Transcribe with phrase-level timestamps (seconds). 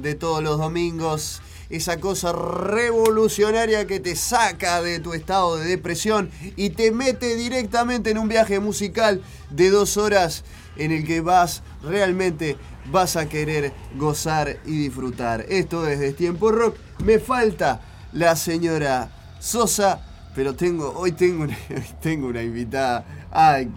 [0.00, 6.30] de todos los domingos, esa cosa revolucionaria que te saca de tu estado de depresión
[6.56, 10.44] y te mete directamente en un viaje musical de dos horas
[10.76, 12.56] en el que vas realmente
[12.90, 15.44] vas a querer gozar y disfrutar.
[15.48, 16.76] Esto es de Tiempo Rock.
[17.04, 19.10] Me falta la señora
[19.40, 20.00] Sosa,
[20.34, 21.58] pero tengo hoy tengo una,
[22.00, 23.70] tengo una invitada, ay,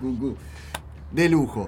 [1.11, 1.66] de lujo.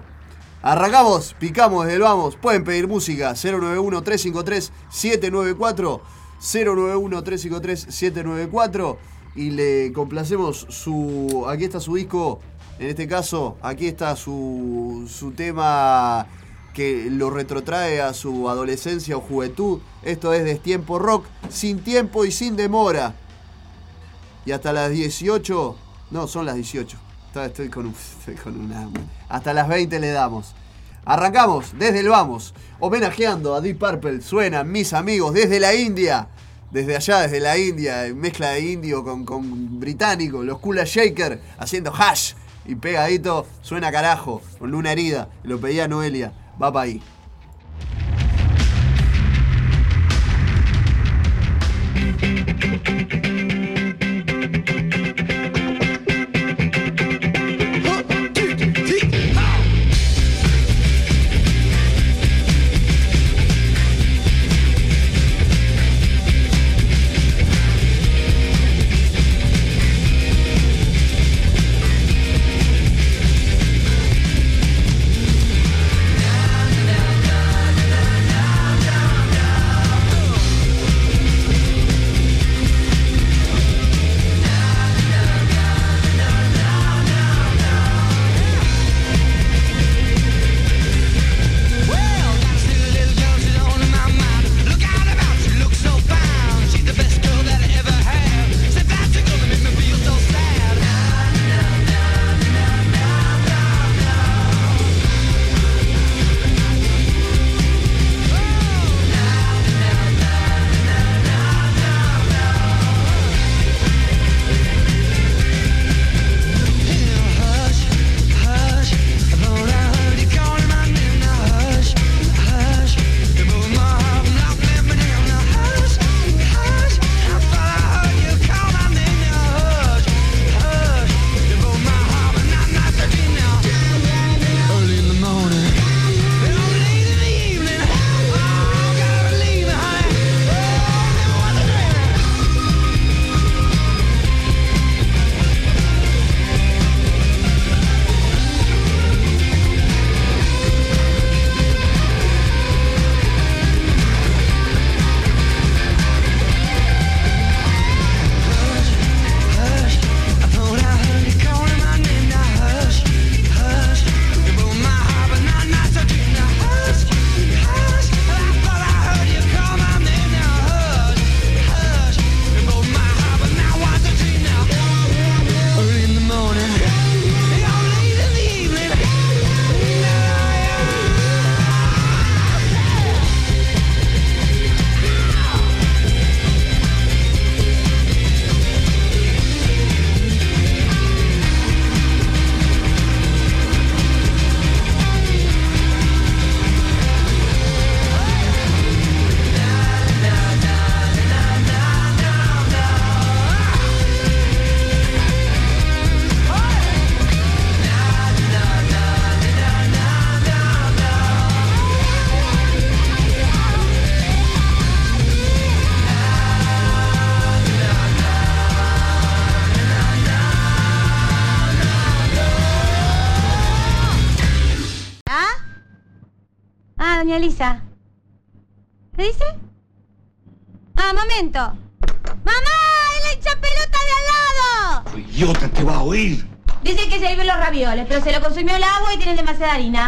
[0.61, 2.35] Arrancamos, picamos desde el vamos.
[2.35, 6.01] Pueden pedir música 091-353-794.
[6.41, 8.97] 091-353-794.
[9.35, 11.45] Y le complacemos su.
[11.47, 12.41] Aquí está su disco.
[12.77, 16.27] En este caso, aquí está su, su tema
[16.73, 19.79] que lo retrotrae a su adolescencia o juventud.
[20.03, 23.15] Esto es Destiempo Rock, sin tiempo y sin demora.
[24.45, 25.75] Y hasta las 18.
[26.11, 27.08] No, son las 18.
[27.35, 27.93] Estoy con,
[28.43, 28.89] con una.
[29.27, 30.55] Hasta las 20 le damos.
[31.05, 34.21] Arrancamos desde el vamos, homenajeando a Deep Purple.
[34.21, 36.27] Suenan mis amigos desde la India.
[36.71, 41.91] Desde allá, desde la India, mezcla de indio con, con británico, los Kula Shaker haciendo
[41.91, 42.33] hash
[42.65, 45.29] y pegadito, suena carajo, con luna herida.
[45.41, 46.31] Lo pedía Noelia,
[46.61, 47.01] va para ahí.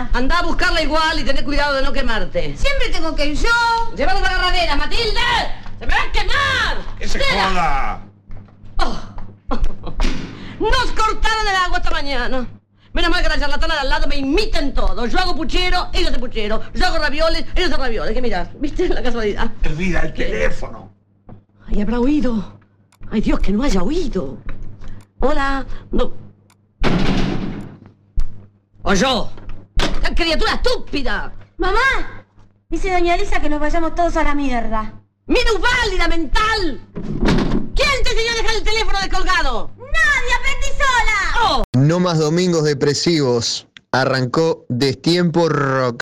[0.01, 0.09] Harina.
[0.13, 2.55] Anda a buscarla igual y tené cuidado de no quemarte.
[2.57, 3.93] Siempre tengo que ir yo.
[3.95, 5.19] ¡Llévalo a la agarradera, Matilde!
[5.79, 6.97] ¡Se me va a quemar!
[6.97, 8.01] ¡Que se joda!
[10.59, 12.47] Nos cortaron el agua esta mañana.
[12.93, 15.05] Menos mal que la charlatana de al lado me imiten todo.
[15.05, 16.61] Yo hago puchero, ellos hacen puchero.
[16.73, 18.13] Yo hago ravioles, ellos hacen ravioles.
[18.13, 18.49] ¿Qué miras?
[18.59, 19.51] ¿Viste la casualidad?
[19.65, 20.91] Olvida el teléfono.
[21.67, 22.59] Ay, habrá oído.
[23.09, 24.37] Ay, Dios, que no haya oído.
[25.19, 25.65] Hola.
[25.91, 26.13] No.
[28.83, 29.31] O yo.
[30.11, 31.33] ¡La criatura estúpida!
[31.57, 32.25] Mamá,
[32.69, 35.01] dice doña Lisa que nos vayamos todos a la mierda.
[35.25, 36.81] ¡Minusválida mental!
[37.73, 39.71] ¿Quién te enseñó a dejar el teléfono descolgado?
[39.77, 40.33] ¡Nadie!
[40.37, 41.39] ¡Aprendí sola!
[41.43, 41.63] ¡Oh!
[41.77, 43.69] No más domingos depresivos.
[43.93, 46.01] Arrancó Destiempo Rock.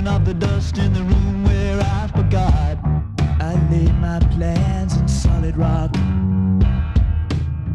[0.00, 2.78] Blowing up the dust in the room where I forgot.
[3.38, 5.94] I laid my plans in solid rock.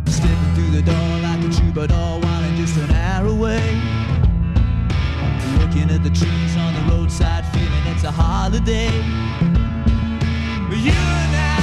[0.07, 3.61] Stepping through the door like a troubadour, wanting just an hour away.
[5.59, 8.89] Looking at the trees on the roadside, feeling it's a holiday.
[10.71, 11.54] You and I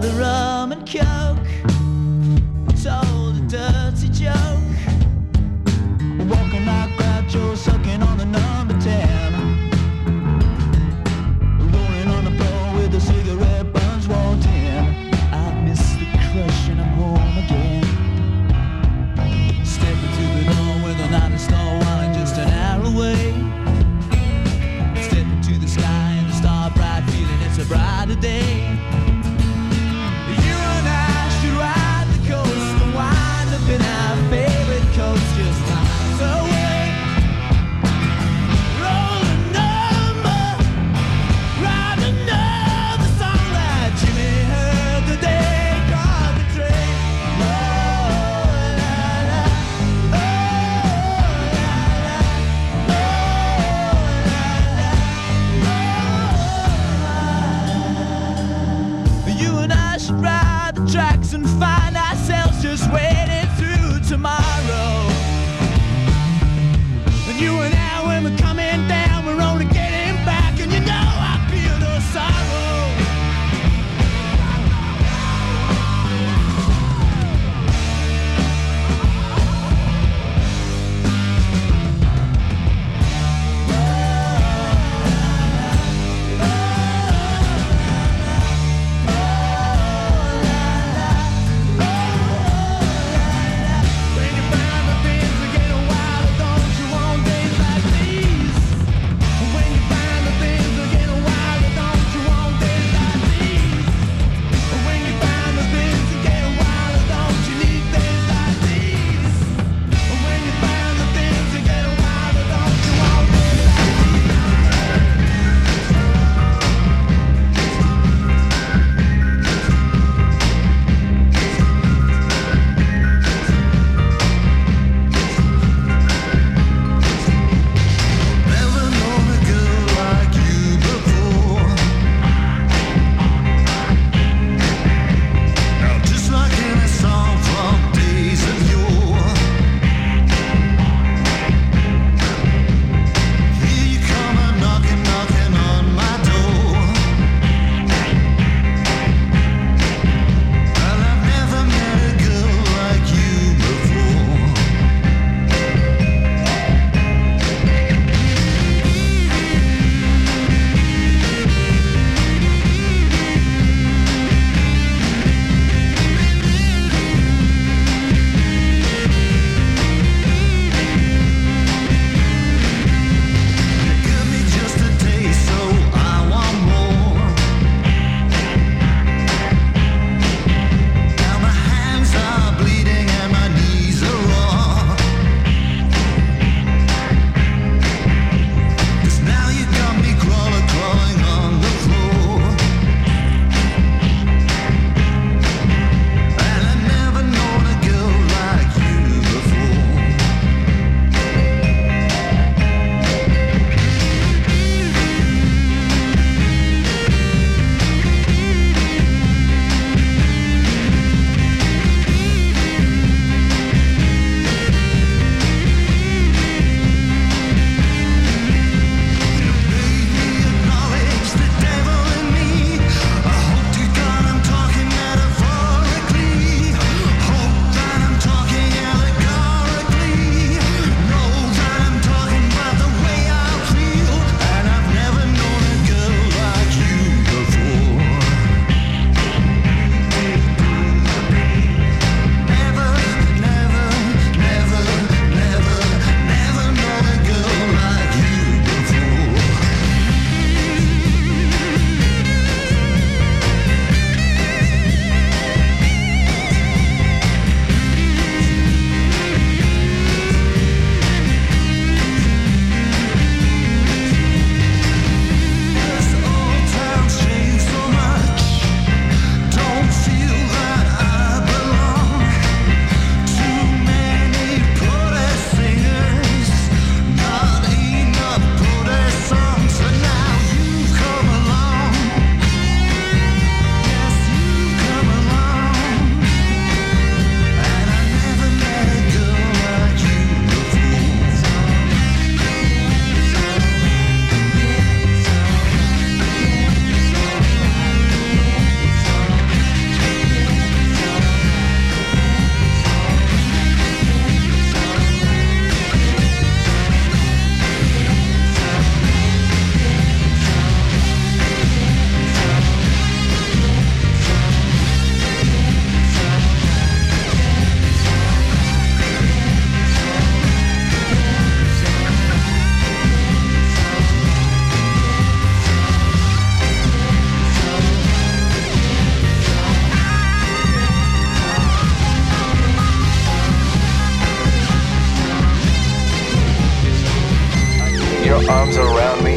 [0.00, 0.47] The road.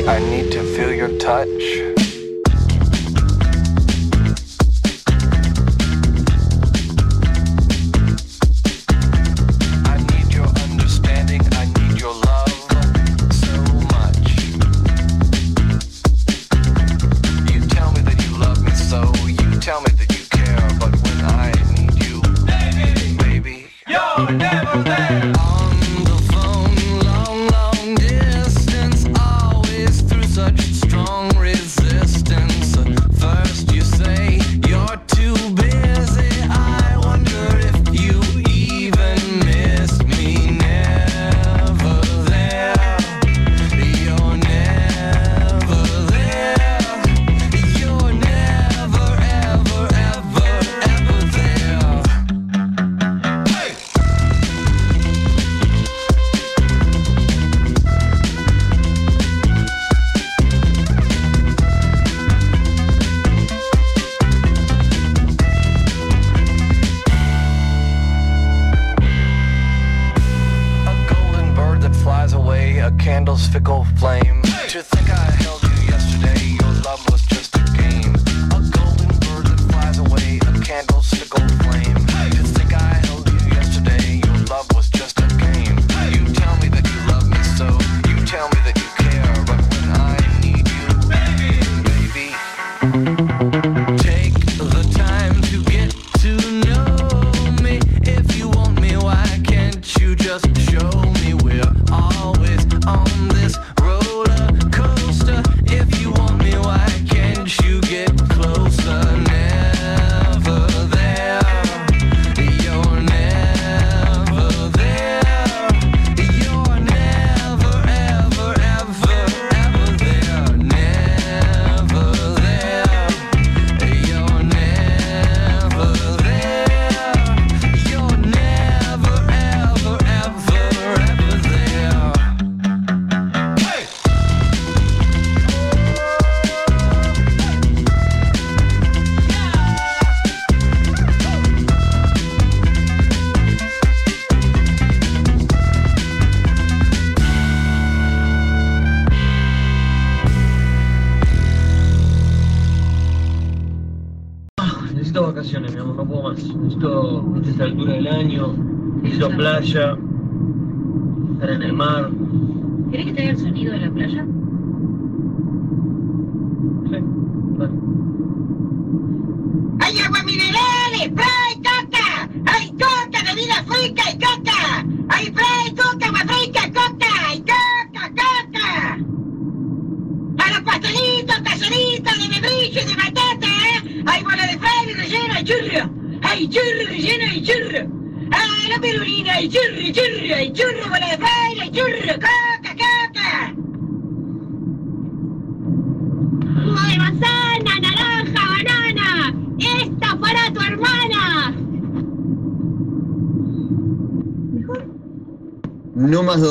[0.08, 2.01] I need to feel your touch.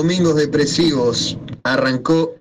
[0.00, 1.36] Domingos depresivos.
[1.62, 2.34] Arrancó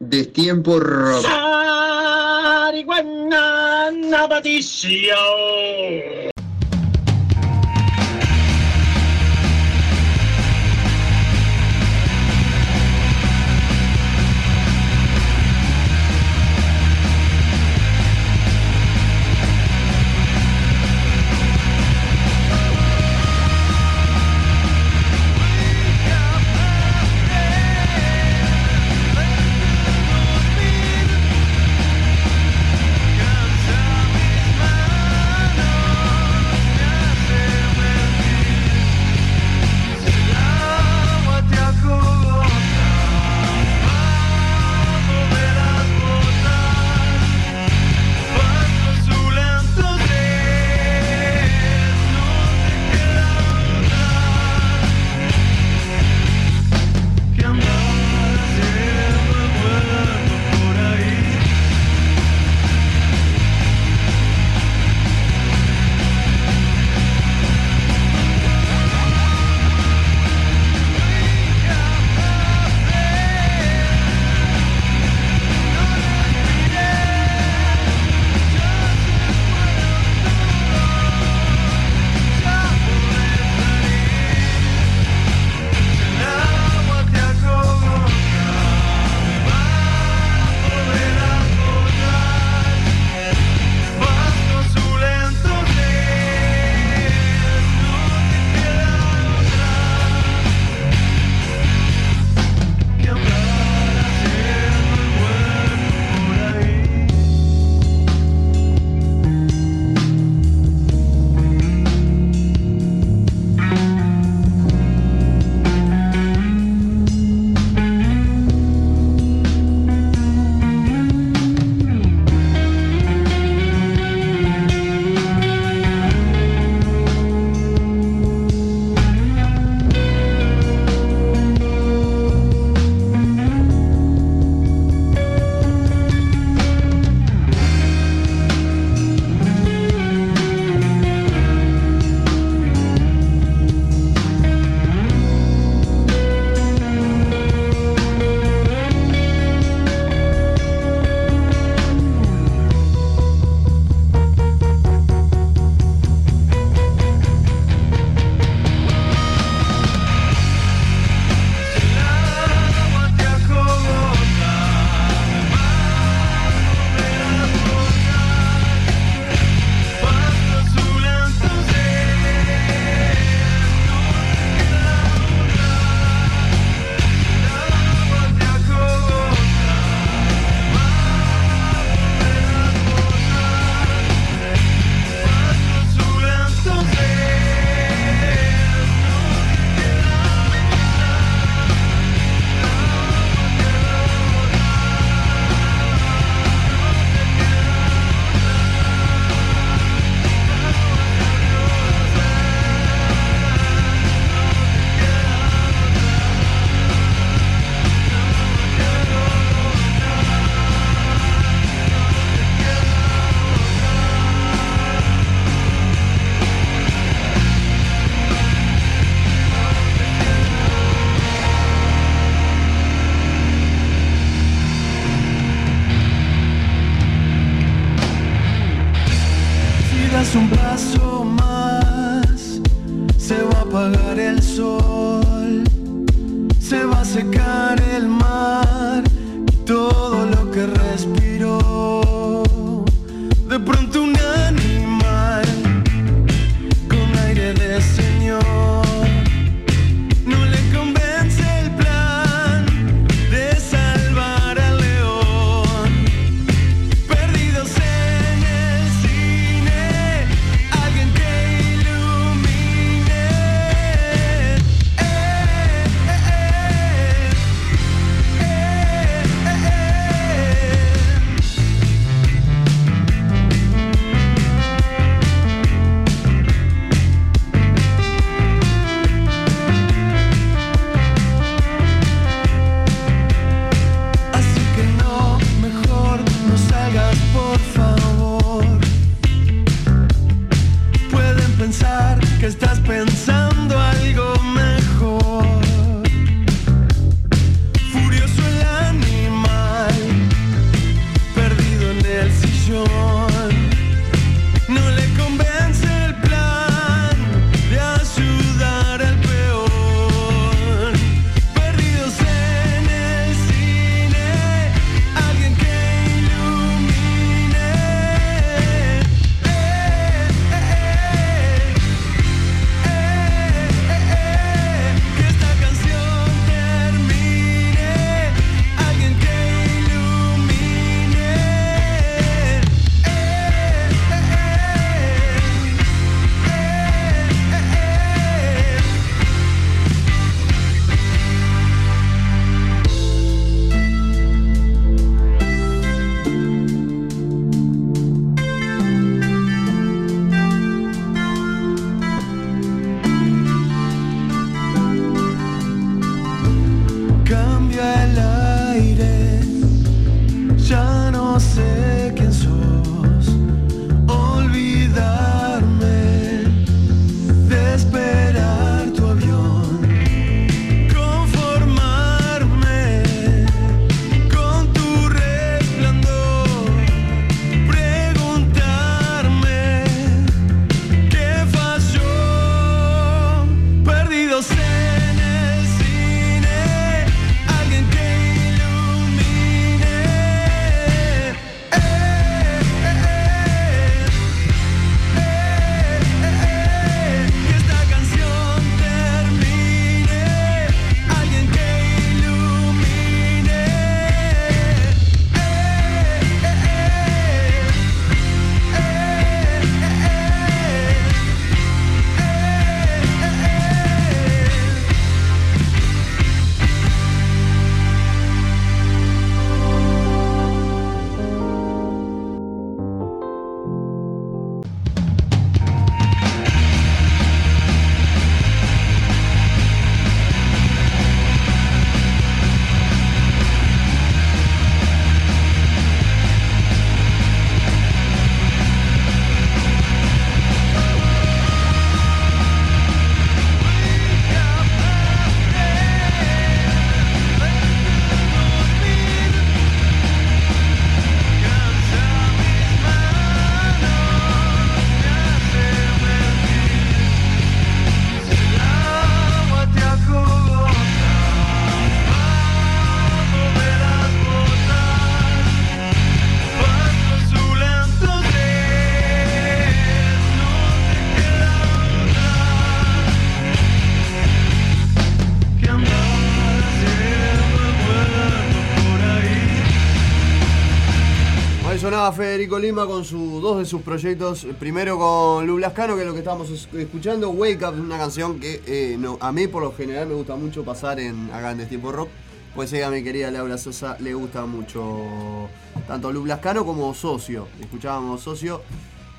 [482.16, 484.48] Federico Lima con su, dos de sus proyectos.
[484.60, 487.30] Primero con Lu Blascano, que es lo que estábamos es- escuchando.
[487.32, 491.00] Wake Up, una canción que eh, a mí por lo general me gusta mucho pasar
[491.00, 492.10] en acá en Tiempo Rock.
[492.56, 495.50] Pues sí, a mi querida Laura Sosa le gusta mucho
[495.88, 497.48] tanto Lu Blascano como Socio.
[497.60, 498.62] Escuchábamos Socio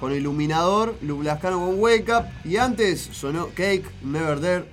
[0.01, 2.25] con Iluminador, Lu Blascano con Wake Up.
[2.45, 4.65] Y antes sonó Cake, Never There.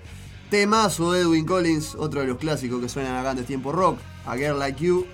[0.50, 4.00] Temazo de Edwin Collins, otro de los clásicos que suenan acá en Tiempo Rock.
[4.26, 5.06] A Girl Like You.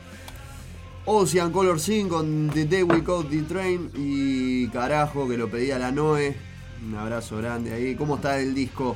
[1.05, 5.77] Ocean Color Sin con The Day We Caught the Train y carajo que lo pedía
[5.77, 6.35] la Noe.
[6.87, 7.95] Un abrazo grande ahí.
[7.95, 8.95] ¿Cómo está el disco?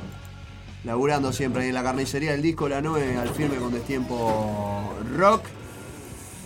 [0.86, 5.44] Laburando siempre ahí en la carnicería del disco, la Noe al firme con Destiempo Rock.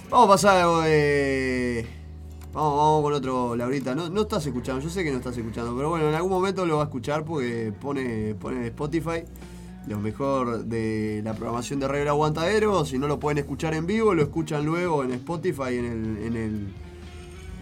[0.10, 0.66] Vamos a pasar.
[2.54, 3.94] Vamos, vamos con otro, Laurita.
[3.94, 6.66] No, no estás escuchando, yo sé que no estás escuchando, pero bueno, en algún momento
[6.66, 9.24] lo va a escuchar porque pone, pone Spotify.
[9.88, 12.86] Lo mejor de la programación de Radio El Aguantadero.
[12.86, 16.36] Si no lo pueden escuchar en vivo, lo escuchan luego en Spotify, en el, en
[16.36, 16.74] el,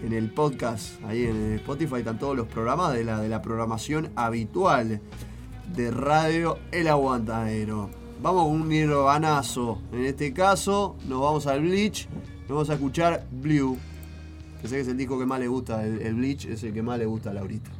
[0.04, 1.02] en el podcast.
[1.04, 5.00] Ahí en Spotify están todos los programas de la, de la programación habitual
[5.74, 7.90] de Radio El Aguantadero.
[8.22, 9.80] Vamos con un nirvanazo.
[9.92, 12.06] En este caso, nos vamos al Bleach.
[12.42, 13.78] Nos vamos a escuchar Blue.
[14.60, 15.86] Que sé que es el disco que más le gusta.
[15.86, 17.70] El, el Bleach es el que más le gusta a Laurita.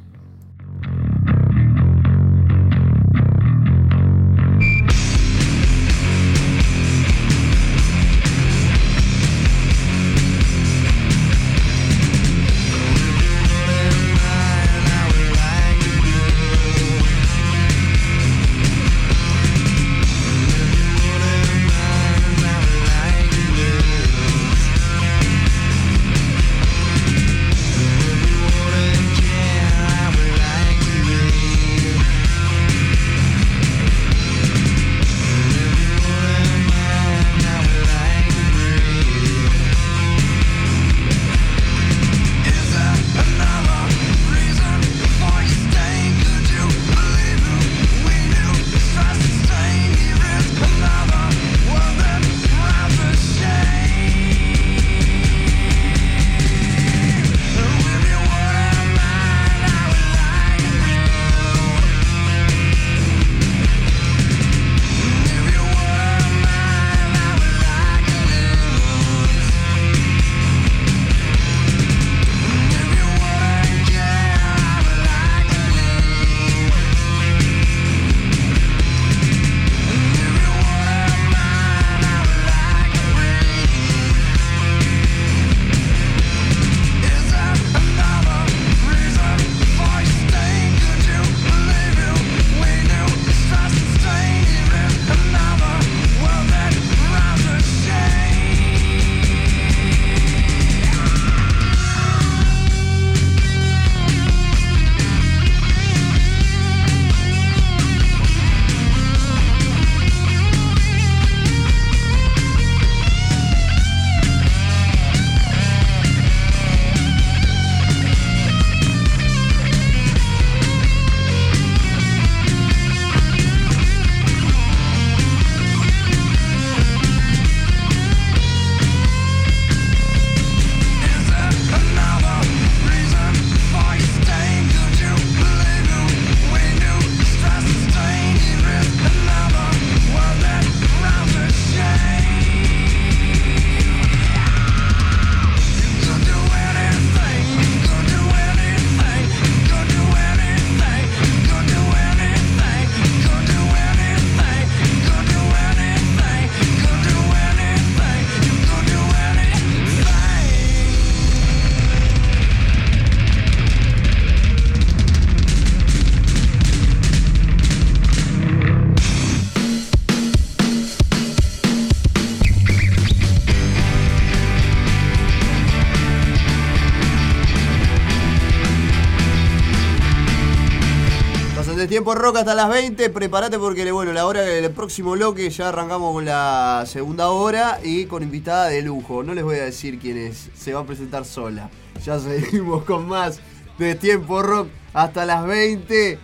[182.11, 183.09] Tiempo rock hasta las 20.
[183.09, 188.05] Prepárate porque bueno, la hora del próximo bloque ya arrancamos con la segunda hora y
[188.05, 189.23] con invitada de lujo.
[189.23, 191.69] No les voy a decir quién es, se va a presentar sola.
[192.03, 193.39] Ya seguimos con más
[193.77, 196.19] de tiempo rock hasta las 20.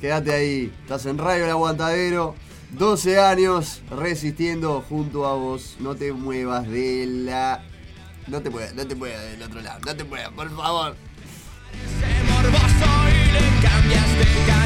[0.00, 2.34] Quédate ahí, estás en Radio El Aguantadero.
[2.72, 5.76] 12 años resistiendo junto a vos.
[5.80, 7.64] No te muevas de la.
[8.28, 9.80] No te muevas, no te muevas del otro lado.
[9.84, 10.94] No te muevas, por favor.
[12.28, 14.65] morboso y le cambias de canal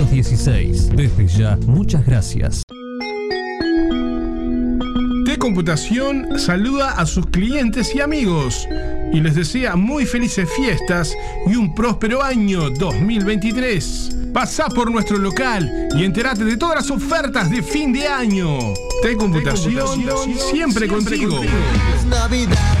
[0.07, 0.89] 716.
[0.95, 2.63] Desde ya, muchas gracias.
[5.41, 8.67] Computación saluda a sus clientes y amigos
[9.11, 14.17] y les desea muy felices fiestas y un próspero año 2023.
[14.33, 18.59] Pasá por nuestro local y entérate de todas las ofertas de fin de año.
[19.01, 20.05] T Computación,
[20.37, 21.39] siempre contigo.
[21.39, 22.80] Feliz Navidad.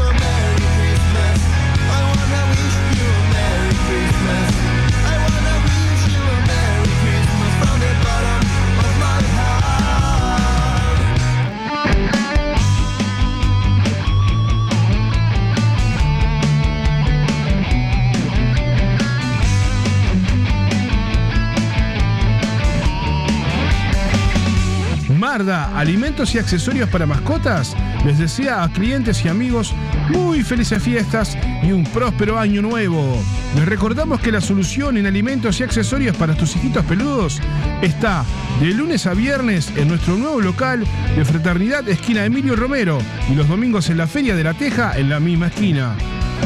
[25.31, 27.73] Alimentos y accesorios para mascotas,
[28.05, 29.73] les desea a clientes y amigos
[30.09, 33.17] muy felices fiestas y un próspero año nuevo.
[33.55, 37.39] Les recordamos que la solución en alimentos y accesorios para tus hijitos peludos
[37.81, 38.25] está
[38.59, 40.83] de lunes a viernes en nuestro nuevo local
[41.15, 42.97] de Fraternidad Esquina Emilio Romero
[43.31, 45.95] y los domingos en la Feria de la Teja en la misma esquina.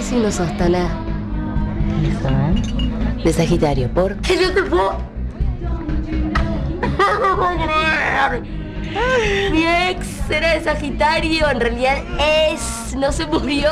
[0.00, 0.88] qué signo sos, Tana?
[3.22, 4.16] De Sagitario, ¿por?
[4.22, 4.96] Que yo te puedo...
[9.52, 13.70] Mi ex era de Sagitario, en realidad es, no se murió.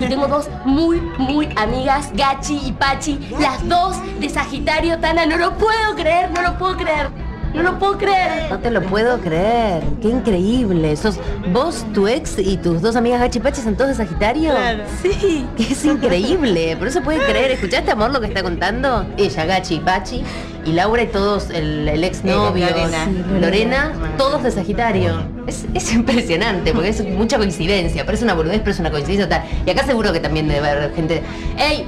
[0.00, 5.36] Y tengo dos muy, muy amigas, Gachi y Pachi, las dos de Sagitario, Tana, no
[5.36, 7.29] lo puedo creer, no lo puedo creer.
[7.54, 8.50] No lo puedo creer.
[8.50, 9.82] No te lo puedo creer.
[10.00, 10.96] Qué increíble.
[10.96, 11.18] Sos
[11.52, 14.50] vos, tu ex y tus dos amigas Gachi y Pachi son todos de Sagitario.
[14.52, 14.84] Claro.
[15.02, 15.46] Sí.
[15.58, 16.76] Es increíble.
[16.78, 17.50] Pero no se puede creer.
[17.50, 19.04] ¿Escuchaste, amor, lo que está contando?
[19.16, 20.22] Ella, Gachi y Pachi.
[20.64, 22.66] Y Laura y todos, el, el ex novio.
[22.68, 23.08] Lorena.
[23.40, 25.22] Lorena, todos de Sagitario.
[25.46, 28.04] Es, es impresionante porque es mucha coincidencia.
[28.06, 29.42] Parece una boludez, pero es una coincidencia total.
[29.66, 31.22] Y acá seguro que también debe haber gente.
[31.58, 31.86] ¡Ey!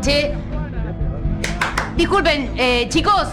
[0.00, 0.32] Che.
[1.96, 3.28] Disculpen, eh, chicos.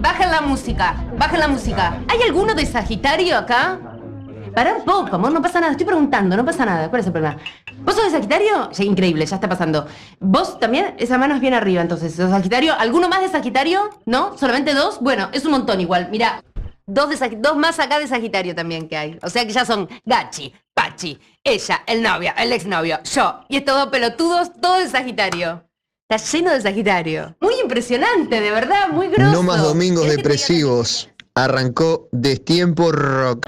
[0.00, 2.00] Bajen la música, bajen la música.
[2.08, 3.80] ¿Hay alguno de Sagitario acá?
[4.54, 5.72] Para un poco, amor, no pasa nada.
[5.72, 6.88] Estoy preguntando, no pasa nada.
[6.88, 7.36] ¿Cuál es el problema?
[7.80, 8.70] ¿Vos sos de Sagitario?
[8.78, 9.88] Increíble, ya está pasando.
[10.20, 10.94] ¿Vos también?
[10.98, 12.14] Esa mano es bien arriba, entonces.
[12.14, 12.74] ¿Sos Sagitario?
[12.78, 13.90] ¿Alguno más de Sagitario?
[14.06, 14.38] ¿No?
[14.38, 15.00] ¿Solamente dos?
[15.00, 16.08] Bueno, es un montón igual.
[16.12, 16.44] Mira,
[16.86, 17.08] dos,
[17.56, 19.18] más acá de Sagitario también que hay.
[19.22, 23.40] O sea que ya son Gachi, Pachi, ella, el novio, el exnovio, yo.
[23.48, 25.67] Y estos dos pelotudos, todos de Sagitario.
[26.10, 27.36] Está lleno de Sagitario.
[27.38, 29.30] Muy impresionante, de verdad, muy grosso.
[29.30, 31.10] No más domingos ¿Querés que te diga depresivos.
[31.34, 33.46] Arrancó Destiempo Rock.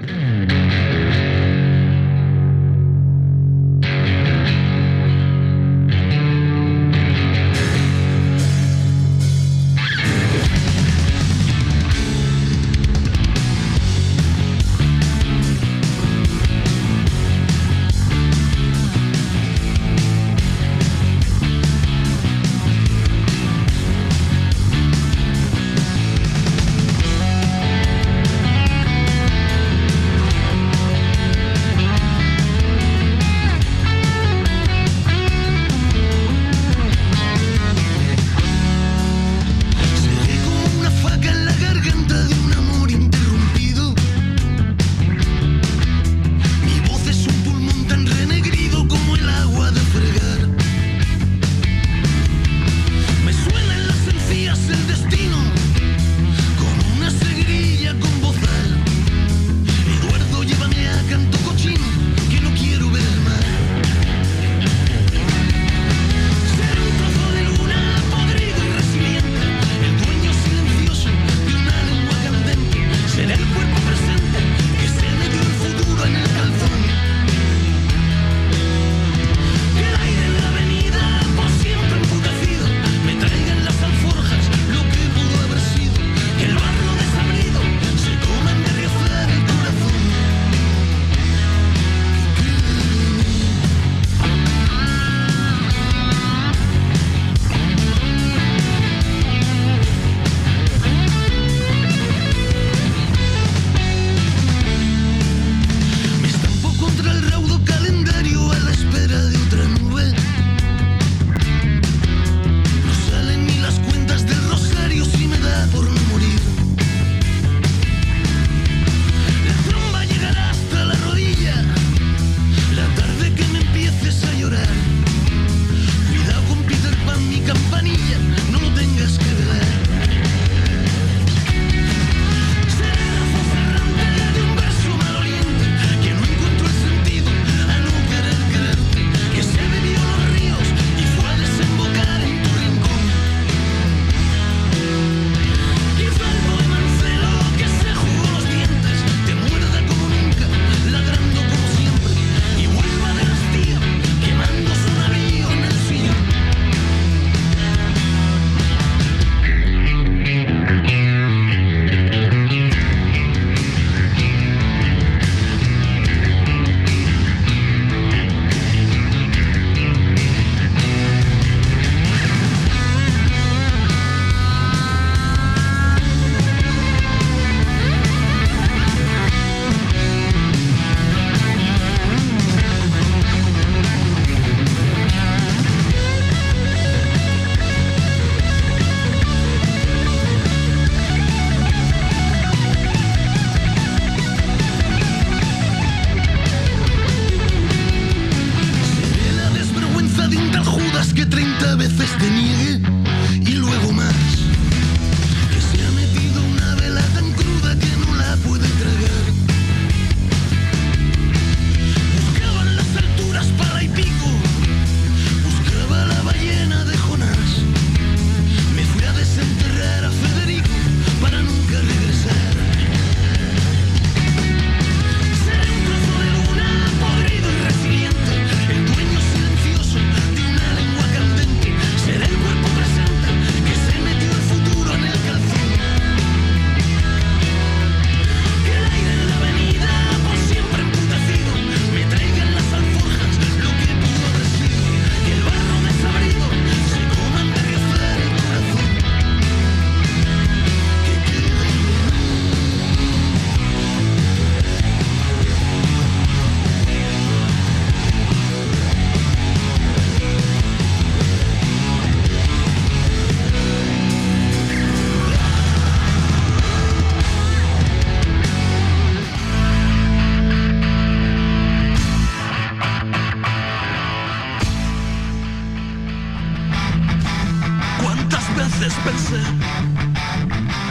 [279.03, 279.41] Pensé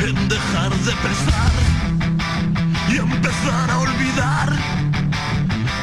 [0.06, 1.52] en dejar de pensar
[2.88, 4.48] y empezar a olvidar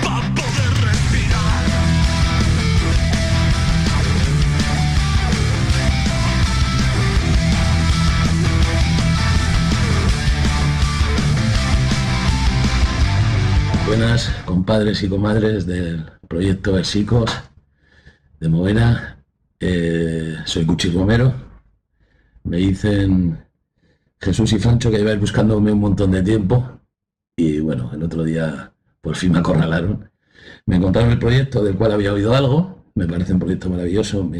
[0.03, 1.63] para poder respirar.
[13.85, 17.31] Buenas, compadres y comadres del proyecto Versicos
[18.39, 19.17] de Movera.
[19.59, 21.46] Eh, soy Cuchi Romero.
[22.47, 23.37] Me dicen
[24.21, 26.79] Jesús y Francho que lleváis buscándome un montón de tiempo.
[27.35, 28.71] Y bueno, el otro día
[29.01, 30.09] por fin me acorralaron.
[30.65, 32.85] Me encontraron el proyecto del cual había oído algo.
[32.95, 34.31] Me parece un proyecto maravilloso.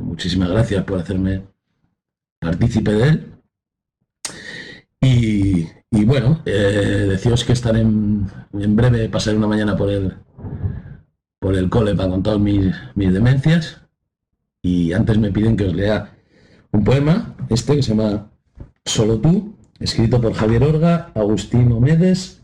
[0.00, 1.42] Muchísimas gracias por hacerme
[2.40, 3.32] partícipe de él.
[5.02, 10.14] Y, y bueno, eh, deciros que estaré en, en breve, pasaré una mañana por el,
[11.38, 13.82] por el cole para contar mis, mis demencias.
[14.62, 16.13] Y antes me piden que os lea
[16.74, 18.32] un poema, este que se llama
[18.84, 22.42] Solo tú, escrito por Javier Orga, Agustín Omedes,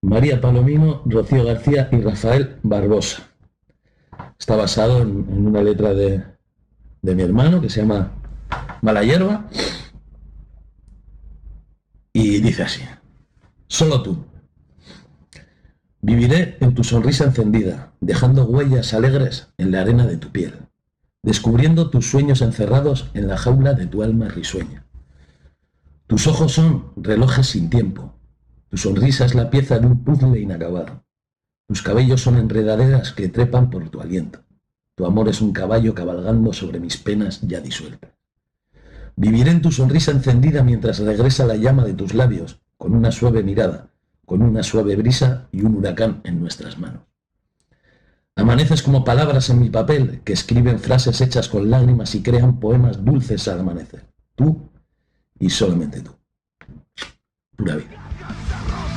[0.00, 3.28] María Palomino, Rocío García y Rafael Barbosa.
[4.38, 6.22] Está basado en, una letra de,
[7.02, 8.12] de mi hermano que se llama
[8.82, 9.48] Mala Hierba.
[12.12, 12.82] Y dice así,
[13.66, 14.24] solo tú.
[16.02, 20.54] Viviré en tu sonrisa encendida, dejando huellas alegres en la arena de tu piel,
[21.22, 24.86] descubriendo tus sueños encerrados en la jaula de tu alma risueña.
[26.06, 28.14] Tus ojos son relojes sin tiempo,
[28.68, 31.04] tu sonrisa es la pieza de un puzzle inacabado,
[31.66, 34.40] tus cabellos son enredaderas que trepan por tu aliento,
[34.96, 38.10] tu amor es un caballo cabalgando sobre mis penas ya disueltas.
[39.16, 43.42] Viviré en tu sonrisa encendida mientras regresa la llama de tus labios, con una suave
[43.42, 43.90] mirada,
[44.24, 47.09] con una suave brisa y un huracán en nuestras manos.
[48.36, 53.04] Amaneces como palabras en mi papel que escriben frases hechas con lágrimas y crean poemas
[53.04, 54.06] dulces al amanecer.
[54.34, 54.70] Tú
[55.38, 56.12] y solamente tú.
[57.56, 58.89] Pura vida.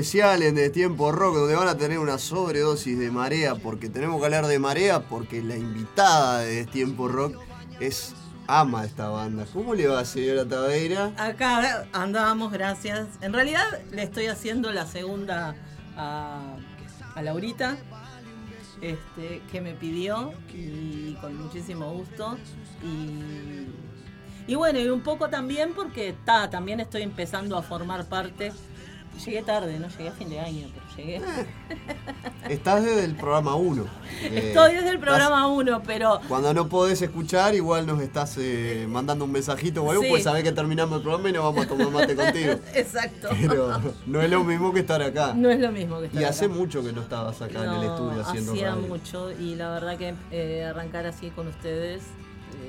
[0.00, 4.18] Especial en De Tiempo Rock, donde van a tener una sobredosis de marea, porque tenemos
[4.18, 7.36] que hablar de marea, porque la invitada de Tiempo Rock
[7.80, 8.14] es
[8.46, 9.44] ama esta banda.
[9.52, 11.12] ¿Cómo le va, señora Taveira?
[11.18, 13.08] Acá andábamos, gracias.
[13.20, 15.54] En realidad le estoy haciendo la segunda
[15.98, 16.56] a,
[17.14, 17.76] a Laurita,
[18.80, 22.38] este, que me pidió y con muchísimo gusto.
[22.82, 28.50] Y, y bueno, y un poco también porque ta, también estoy empezando a formar parte.
[29.24, 31.20] Llegué tarde, no llegué a fin de año, pero llegué.
[32.48, 33.84] Estás desde el programa 1.
[34.34, 39.26] Estoy desde el programa 1, pero Cuando no podés escuchar, igual nos estás eh, mandando
[39.26, 40.08] un mensajito o algo, Sí.
[40.08, 42.54] pues sabés que terminamos el programa y nos vamos a tomar mate contigo.
[42.74, 43.28] Exacto.
[43.38, 45.34] Pero no es lo mismo que estar acá.
[45.34, 46.54] No es lo mismo que estar Y hace acá.
[46.54, 48.88] mucho que no estabas acá en el estudio haciendo hacía radio.
[48.88, 52.02] mucho y la verdad que eh, arrancar así con ustedes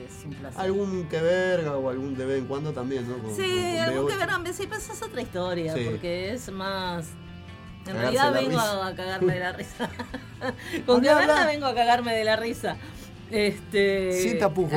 [0.05, 0.59] es un placer.
[0.61, 3.17] Algún que verga o algún en cuando también, ¿no?
[3.17, 4.19] Con- Sí, con- que B8.
[4.19, 5.85] verán, sí, pues es otra historia, Sí.
[5.89, 7.07] porque es más...
[7.79, 8.87] En Cagarse realidad vengo risa.
[8.87, 9.89] a cagarme de la risa.
[10.85, 12.77] con que verla vengo a cagarme de la risa.
[13.31, 14.21] Este,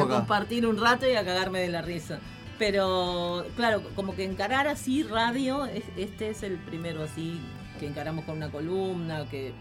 [0.00, 0.14] a acá.
[0.16, 2.18] compartir un rato y a cagarme de la risa.
[2.58, 7.40] Pero claro, como que encarar así radio, es- este es el primero así
[7.80, 9.52] que encaramos con una columna, que,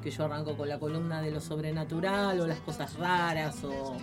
[0.00, 3.96] que yo arranco con la columna de lo sobrenatural o las cosas raras o,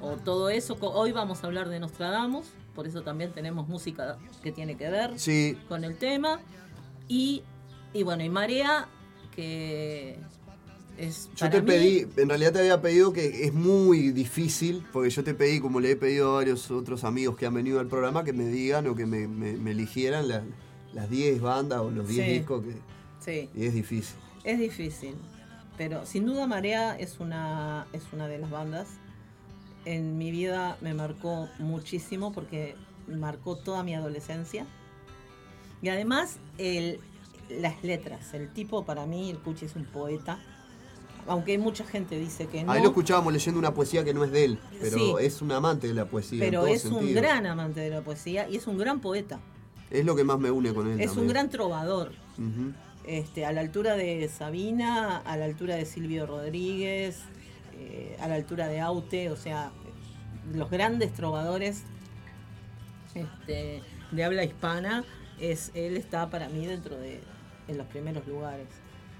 [0.00, 0.76] o todo eso.
[0.80, 5.18] Hoy vamos a hablar de Nostradamus, por eso también tenemos música que tiene que ver
[5.18, 5.56] Sí.
[5.68, 6.40] con el tema.
[7.08, 7.42] Y,
[7.94, 8.86] y bueno, y Marea,
[9.34, 10.18] que
[10.98, 11.30] es...
[11.36, 15.24] Yo te mí- pedí, en realidad te había pedido que es muy difícil, porque yo
[15.24, 18.24] te pedí, como le he pedido a varios otros amigos que han venido al programa,
[18.24, 20.42] que me digan o que me, me- me eligieran la-
[20.92, 22.32] las 10 bandas o los 10 Sí.
[22.32, 22.74] discos que...
[23.20, 23.48] Sí.
[23.54, 24.16] Y es difícil.
[24.44, 25.14] Es difícil,
[25.78, 28.88] pero sin duda Marea es una, es una de las bandas.
[29.84, 32.74] En mi vida me marcó muchísimo porque
[33.06, 34.66] marcó toda mi adolescencia.
[35.80, 36.98] Y además el,
[37.48, 40.40] las letras, el tipo para mí, el Cuchi es un poeta.
[41.28, 42.72] Aunque mucha gente dice que no.
[42.72, 45.14] Ahí lo escuchábamos leyendo una poesía que no es de él, pero Sí.
[45.20, 46.40] es un amante de la poesía.
[46.40, 49.38] pero es un gran amante de la poesía y es un gran poeta.
[49.90, 51.00] Es lo que más me une con él.
[51.00, 52.12] Es un gran trovador.
[52.38, 52.72] Ujú.
[53.08, 57.22] Este, a la altura de Sabina, a la altura de Silvio Rodríguez,
[57.72, 59.72] eh, a la altura de Aute, o sea,
[60.52, 61.84] los grandes trovadores
[63.14, 65.04] este, de habla hispana,
[65.40, 67.22] es, él está para mí dentro de
[67.66, 68.66] en los primeros lugares.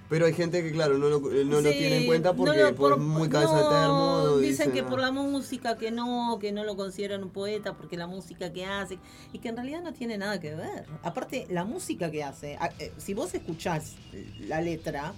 [0.08, 2.98] Pero hay gente que, claro, no lo, no lo tiene en cuenta porque no por-
[2.98, 4.36] muy cabeza no, de termo.
[4.38, 4.86] Dicen que "Ah".
[4.88, 8.64] por la música que no, que no lo consideran un poeta, porque la música que
[8.64, 8.98] hace,
[9.34, 10.86] y que en realidad no tiene nada que ver.
[11.02, 13.96] Aparte, la música que hace, a- eh, si vos escuchás
[14.40, 15.12] la letra,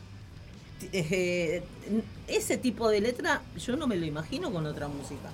[0.93, 1.62] eh,
[2.26, 5.30] ese tipo de letra yo no me lo imagino con otra música.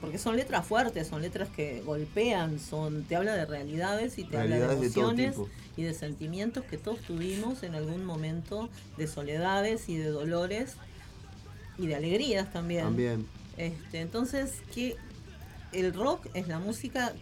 [0.00, 4.36] Porque son letras fuertes, son letras que golpean, son te habla de realidades y te
[4.36, 5.36] habla de Realidades de todo emociones.
[5.76, 10.74] Y de sentimientos que todos tuvimos en algún momento de soledades y de dolores
[11.78, 12.84] y de alegrías también.
[12.84, 13.26] También.
[13.56, 14.96] Este, entonces, que
[15.72, 17.12] el rock es la música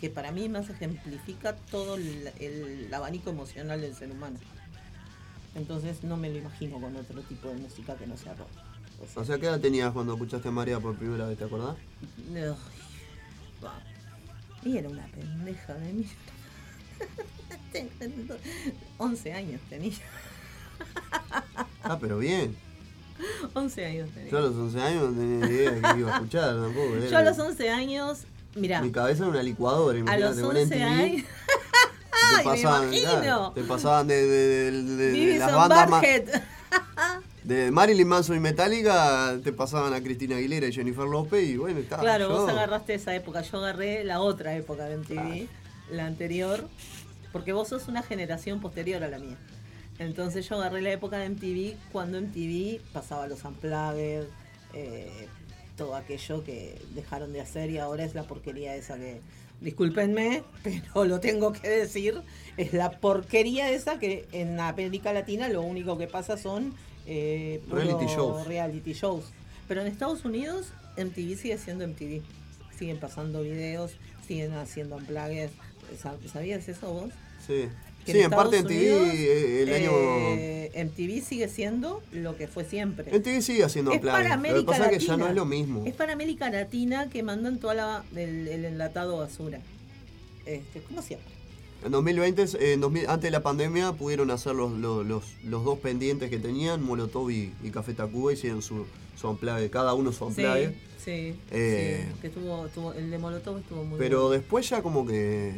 [0.00, 4.38] que para mí más ejemplifica todo el, el abanico emocional del ser humano.
[5.54, 8.48] Entonces no me lo imagino con otro tipo de música que no sea rock.
[9.16, 11.76] O sea, ¿qué edad tenías cuando escuchaste a María por primera vez, te acordás?
[13.64, 13.80] Va.
[14.62, 16.06] Y era una pendeja de mí.
[18.98, 19.92] 11 años tenía.
[21.82, 22.56] Ah, pero bien.
[23.54, 24.30] 11 años tenía.
[24.30, 26.96] Yo a los 11 años no tenía ni idea de que iba a escuchar tampoco.
[26.96, 28.18] Yo era- a los 11 años,
[28.54, 31.22] mira, Mi cabeza era una licuadora, a los imagínate, con 11 MTV, años.
[32.14, 33.10] Te ¡Ay, me pasaban, imagino!
[33.20, 36.02] claro, te pasaban de, de- de- de- las and bandas más.
[37.44, 41.78] De Marilyn Manson y Metallica te pasaban a Cristina Aguilera y Jennifer López y bueno,
[41.80, 42.40] estaba Claro, yo.
[42.40, 45.46] vos agarraste esa época, yo agarré la otra época de MTV,
[45.90, 46.66] la anterior,
[47.34, 49.36] porque vos sos una generación posterior a la mía.
[49.98, 54.24] Entonces yo agarré la época de MTV cuando MTV pasaba los unplugged,
[54.72, 55.28] eh,
[55.76, 59.20] todo aquello que dejaron de hacer y ahora es la porquería esa que,
[59.60, 62.22] discúlpenme, pero lo tengo que decir,
[62.56, 66.72] es la porquería esa que en América Latina lo único que pasa son
[67.06, 68.46] eh, Reality shows.
[68.46, 69.24] reality shows.
[69.68, 72.22] Pero en Estados Unidos MTV sigue siendo MTV.
[72.78, 73.92] Siguen pasando videos,
[74.26, 75.50] siguen haciendo unplugged.
[76.00, 77.10] Sa- ¿Sabías eso vos?
[77.46, 77.68] Sí,
[78.06, 79.90] Que sí en parte MTV Unidos, eh, el año...
[80.36, 83.10] eh, MTV sigue siendo lo que fue siempre.
[83.16, 85.84] MTV sigue haciendo Es para Lo que pasa es que ya no es lo mismo.
[85.86, 89.60] Es para América Latina que mandan toda la, el, el enlatado basura.
[90.46, 91.24] Este, ¿Cómo se llama?
[91.84, 95.64] En 2020, eh, en 2000 antes de la pandemia, pudieron hacer los, los, los, los
[95.64, 98.86] dos pendientes que tenían, Molotov y, y Café Tacuba, hicieron su,
[99.16, 100.70] su unplugged, cada uno su unplugged.
[100.72, 100.74] Sí,
[101.04, 105.06] sí, Eh, sí, que estuvo, estuvo- el de Molotov estuvo muy Pero después ya como
[105.06, 105.52] que,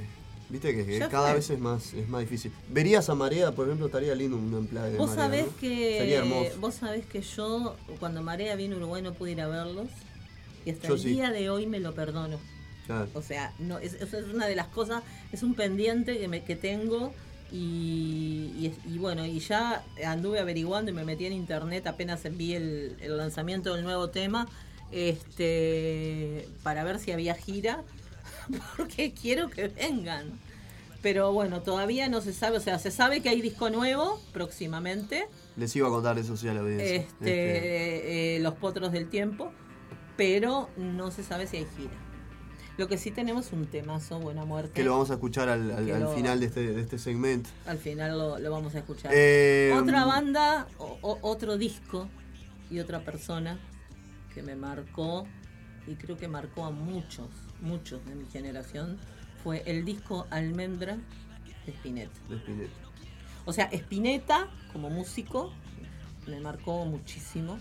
[0.49, 1.35] viste que, cada fue.
[1.37, 2.53] vez es más, es más difícil.
[2.69, 5.57] Verías a Marea, por ejemplo, estaría lindo un unplugged de Vos Marea, sabés ¿no?
[5.59, 6.51] que Sería hermoso.
[6.61, 9.89] vos sabés que yo cuando Marea vino a Uruguay no pude ir a verlos
[10.65, 11.09] y hasta Yo el sí.
[11.11, 12.39] día de hoy me lo perdono.
[12.87, 13.09] Claro.
[13.15, 16.45] O sea, no es, eso es una de las cosas, es un pendiente que me
[16.45, 17.13] que tengo
[17.53, 22.25] y, y es- y bueno, y ya anduve averiguando y me metí en internet apenas
[22.25, 24.49] envié el, el lanzamiento del nuevo tema
[24.93, 27.83] este para ver si había gira
[28.77, 30.39] porque quiero que vengan.
[31.03, 35.29] Pero bueno, todavía no se sabe, o sea, se sabe que hay disco nuevo próximamente.
[35.57, 36.97] Les iba a contar eso sí a la audiencia.
[36.97, 39.53] Este, eh, Los Potros del Tiempo,
[40.17, 41.93] pero no se sabe si hay gira.
[42.77, 44.73] Lo que sí tenemos un temazo, Buena Muerte.
[44.75, 46.99] que lo vamos a escuchar al, al- Que al lo- final de este, de este
[46.99, 47.49] segmento.
[47.67, 49.13] Al final lo, lo vamos a escuchar.
[49.15, 52.09] Eh, otra banda, o- o- otro disco
[52.71, 53.59] y otra persona
[54.35, 55.27] que me marcó
[55.87, 57.29] y creo que marcó a muchos,
[57.61, 58.99] muchos de mi generación
[59.43, 60.99] fue el disco Almendra
[61.65, 62.19] de Spinetta.
[62.29, 62.75] De Spinetta.
[63.45, 65.53] O sea, Spinetta como músico
[66.27, 67.59] me marcó muchísimo.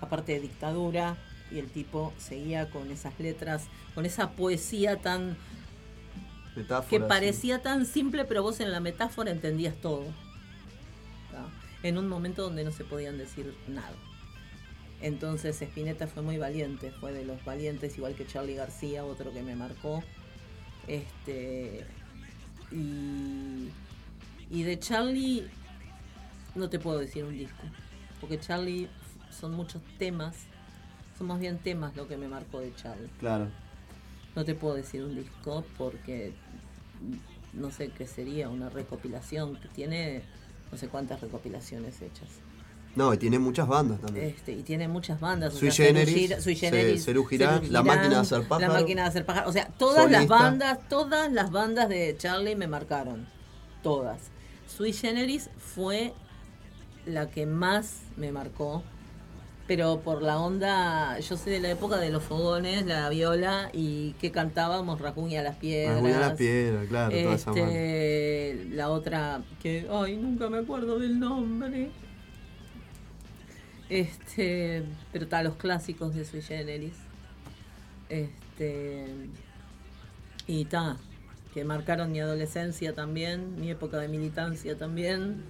[0.00, 1.16] Aparte de dictadura,
[1.50, 5.36] y el tipo seguía con esas letras, con esa poesía tan
[6.54, 7.04] Metáfora, que sí.
[7.08, 10.04] parecía tan simple, pero vos en la metáfora entendías todo.
[11.30, 11.46] ¿tá?
[11.82, 13.94] En un momento donde no se podían decir nada.
[15.00, 19.42] Entonces Spinetta fue muy valiente, fue de los valientes, igual que Charlie García, otro que
[19.42, 20.02] me marcó.
[20.86, 21.84] Este
[22.70, 23.68] y,
[24.50, 25.46] y de Charlie
[26.54, 27.62] no te puedo decir un disco,
[28.20, 28.88] porque Charlie
[29.30, 30.46] son muchos temas,
[31.18, 33.10] son más bien temas lo que me marcó de Charlie.
[33.18, 33.48] Claro.
[34.34, 36.32] No te puedo decir un disco porque
[37.52, 40.22] no sé qué sería una recopilación que tiene
[40.70, 42.28] no sé cuántas recopilaciones hechas.
[42.96, 44.26] No, y tiene muchas bandas también.
[44.26, 45.54] Este, y tiene muchas bandas.
[45.54, 48.72] o Sui sea, Generis, Sui Ce- Generis, Cerú Girán, La Máquina de Hacer Pájaro.
[48.72, 49.48] La máquina de hacer pájaro.
[49.50, 53.26] O sea, todas las bandas, todas las bandas de Charlie me marcaron.
[53.82, 54.18] Todas.
[54.66, 56.12] Sui Generis fue
[57.04, 58.82] la que más me marcó
[59.68, 64.12] Pero por la onda, yo soy de la época de los fogones, la viola y
[64.20, 65.96] que cantábamos Racuña a las piedras.
[65.96, 70.98] Racuña a las piedras, claro, toda esa Este, la otra que, ay, nunca me acuerdo
[71.00, 71.90] del nombre.
[73.88, 74.82] Este,
[75.12, 76.94] pero está los clásicos de Sui Generis.
[78.08, 79.06] Este,
[80.46, 80.96] y está,
[81.54, 85.42] que marcaron mi adolescencia también, mi época de militancia también.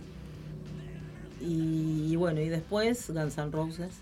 [1.41, 3.95] Y, bueno, y después Guns N' Roses.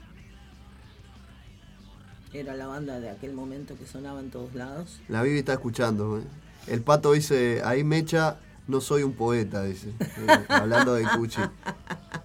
[2.32, 5.01] Era la banda de aquel momento que sonaba en todos lados.
[5.09, 6.18] La Vivi está escuchando.
[6.18, 6.22] ¿eh?
[6.66, 9.93] El pato dice, ahí mecha, no soy un poeta, dice.
[10.01, 11.41] Eh, Hablando de Cuchi.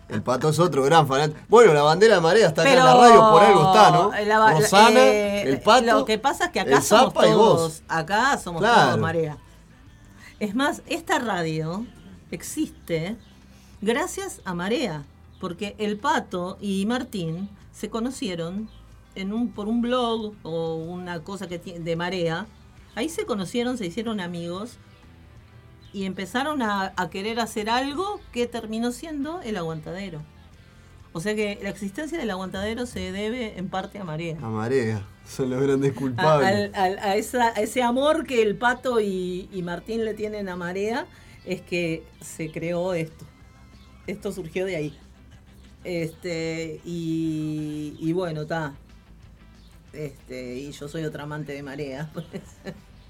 [0.07, 1.39] El pato es otro gran fanático.
[1.49, 4.11] Bueno, la bandera de marea está acá en la radio, por algo está, ¿no?
[4.25, 5.85] La- Rosana, eh, el pato.
[5.85, 7.61] Lo que pasa es que acá somos y todos.
[7.61, 7.83] vos.
[7.87, 8.85] Acá somos Claro.
[8.87, 9.37] todos marea.
[10.39, 11.85] Es más, esta radio
[12.31, 13.17] existe
[13.81, 15.03] gracias a Marea.
[15.39, 18.69] Porque el pato y Martín se conocieron
[19.15, 22.45] en un, por un blog o una cosa que tiene de Marea.
[22.95, 24.77] Ahí se conocieron, se hicieron amigos
[25.93, 30.21] y empezaron a, a querer hacer algo que terminó siendo el aguantadero.
[31.11, 34.37] O sea que la existencia del aguantadero se debe en parte a Marea.
[34.41, 35.03] A marea.
[35.27, 36.71] Son los grandes culpables.
[36.75, 41.07] a esa- ese amor que el pato y, y Martín le tienen a Marea
[41.45, 43.25] es que se creó esto.
[44.05, 44.97] Esto surgió de ahí.
[45.83, 48.73] Este, y, y bueno, está.
[49.93, 52.09] Este, y yo soy otra amante de Marea.
[52.13, 52.25] pues.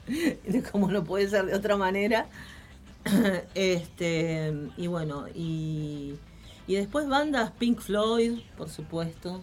[0.72, 2.28] Como no puede ser de otra manera.
[3.56, 6.16] Este, y bueno, y,
[6.68, 9.42] y después bandas Pink Floyd, por supuesto.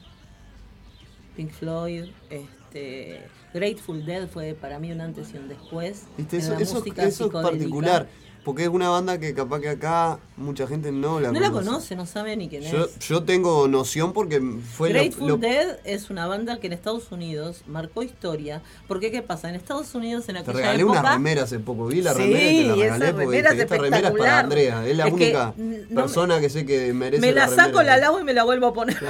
[1.36, 6.06] Pink Floyd, este, Grateful Dead fue para mí un antes y un después.
[6.16, 6.36] ¿Viste?
[6.36, 8.08] en Eso, la eso, música eso es particular.
[8.46, 11.66] Porque es una banda que capaz que acá mucha gente no la No la conoce.
[11.66, 12.96] conoce, no sabe ni quién Yo, es.
[13.00, 17.10] yo tengo noción porque fue lo- Grateful lo, Dead es una banda que en Estados
[17.10, 18.62] Unidos marcó historia.
[18.86, 19.48] Porque ¿qué pasa?
[19.48, 21.00] En Estados Unidos en Te aquella regalé época...
[21.00, 23.58] una remera hace poco, vi la Sí, remera y te la regalé porque remera es
[23.58, 24.38] esta remera es para.
[24.38, 27.32] Andrea, es la Es que, única mm, no me- persona que sé que merece me
[27.32, 28.96] la remera saco, la lavo y me la vuelvo a poner.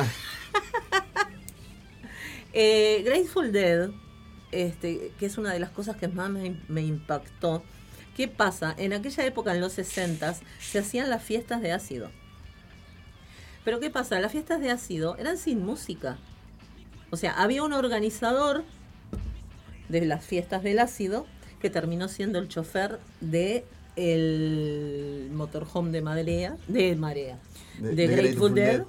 [2.58, 3.90] Eh, Grateful Dead,
[4.50, 7.62] este, que es una de las cosas que más me, me impactó.
[8.16, 8.74] ¿Qué pasa?
[8.78, 12.10] En aquella época, en los 60 se hacían las fiestas de ácido.
[13.64, 14.18] Pero ¿qué pasa?
[14.20, 16.16] Las fiestas de ácido eran sin música.
[17.10, 18.64] O sea, había un organizador
[19.88, 21.26] de las fiestas del ácido
[21.60, 23.64] que terminó siendo el chofer de
[23.96, 27.38] el motorhome de Marea, de Marea,
[27.78, 28.82] De- de, de Grateful, Dead.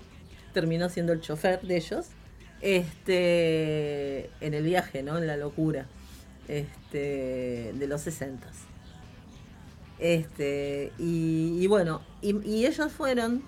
[0.53, 2.07] Terminó siendo el chofer de ellos.
[2.61, 5.17] Este en el viaje, ¿no?
[5.17, 5.85] En la locura.
[6.47, 8.47] Este de los 60
[9.99, 13.43] Este, y, bueno, y, ellos fueron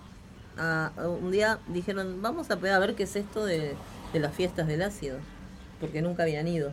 [0.57, 0.91] a,
[1.21, 3.75] un día dijeron, vamos a, ver qué es esto de,
[4.13, 5.17] de las fiestas del ácido,
[5.79, 6.71] porque nunca habían ido.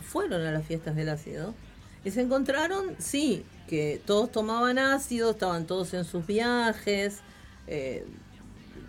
[0.00, 1.54] Fueron a las fiestas del ácido
[2.04, 7.20] y se encontraron, sí, que todos tomaban ácido, estaban todos en sus viajes.
[7.66, 8.04] eh,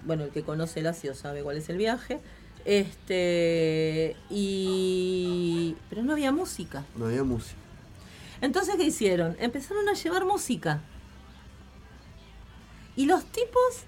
[0.05, 2.19] bueno, el que conoce el ácido sabe cuál es el viaje.
[2.65, 5.75] Este, y.
[5.89, 6.83] Pero no había música.
[6.95, 7.62] No había música.
[8.43, 9.37] Entonces, ¿qué hicieron?
[9.39, 10.81] Empezaron a llevar música.
[12.97, 13.85] Y los tipos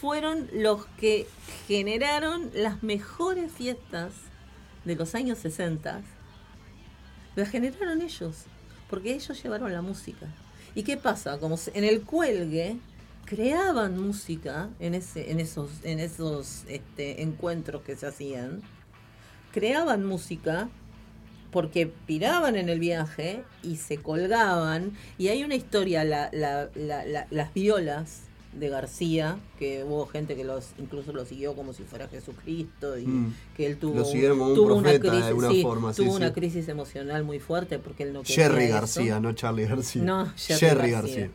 [0.00, 1.26] fueron los que
[1.68, 4.14] generaron las mejores fiestas
[4.86, 6.00] de los años 60.
[7.36, 8.44] Las generaron ellos,
[8.88, 10.28] porque ellos llevaron la música.
[10.74, 11.38] ¿Y qué pasa?
[11.38, 12.78] Como en el cuelgue
[13.26, 18.62] creaban música en, en esos, en esos este, encuentros que se hacían.
[19.52, 20.70] Creaban música
[21.50, 24.92] porque piraban en el viaje y se colgaban.
[25.18, 28.22] Y hay una historia, la, la- la- la- las violas
[28.52, 33.06] de García, que hubo gente que los incluso lo siguió como si fuera Jesucristo y
[33.06, 33.34] Mm.
[33.56, 36.16] que él tuvo, un tuvo una profeta de crisis, alguna sí, forma, tuvo sí.
[36.16, 38.74] una crisis emocional muy fuerte porque él no quería Jerry eso.
[38.74, 40.02] García, no Charlie García.
[40.02, 41.20] No, Jerry, Jerry García.
[41.20, 41.30] García.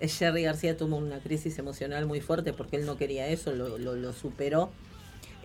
[0.00, 3.78] Eh, Jerry García tuvo una crisis emocional muy fuerte porque él no quería eso, lo,
[3.78, 4.70] lo- lo superó.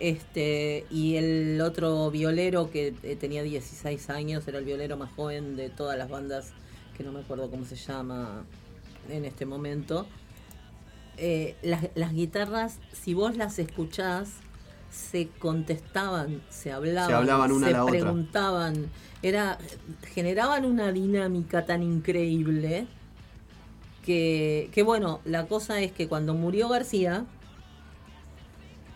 [0.02, 5.54] Este, y el otro violero que eh, tenía 16 años, era el violero más joven
[5.54, 6.50] de todas las bandas,
[6.96, 8.42] que no me acuerdo cómo se llama
[9.08, 10.08] en este momento.
[11.18, 14.30] Eh, las, las guitarras, si vos las escuchás,
[14.90, 17.90] se contestaban, se hablaban, Se hablaban una a se otra.
[17.92, 18.90] preguntaban,
[19.22, 19.56] era,
[20.12, 22.88] generaban una dinámica tan increíble
[24.04, 27.24] que, que bueno, la cosa es que cuando murió García,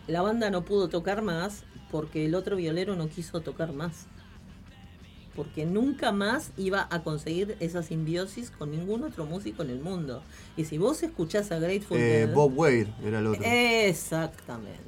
[0.07, 4.07] la banda no pudo tocar más porque el otro violero no quiso tocar más.
[5.35, 10.23] Porque nunca más iba a conseguir esa simbiosis con ningún otro músico en el mundo.
[10.55, 12.33] Y si vos escuchás a Grateful Eh, Dead.
[12.33, 13.43] Bob Weir era el otro.
[13.45, 14.81] Exactamente.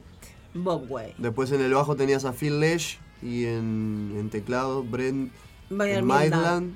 [0.55, 1.13] Bob Way.
[1.19, 5.31] Después en el bajo tenías a Phil Lesh y en, en teclado Brent
[5.69, 6.75] Maitland.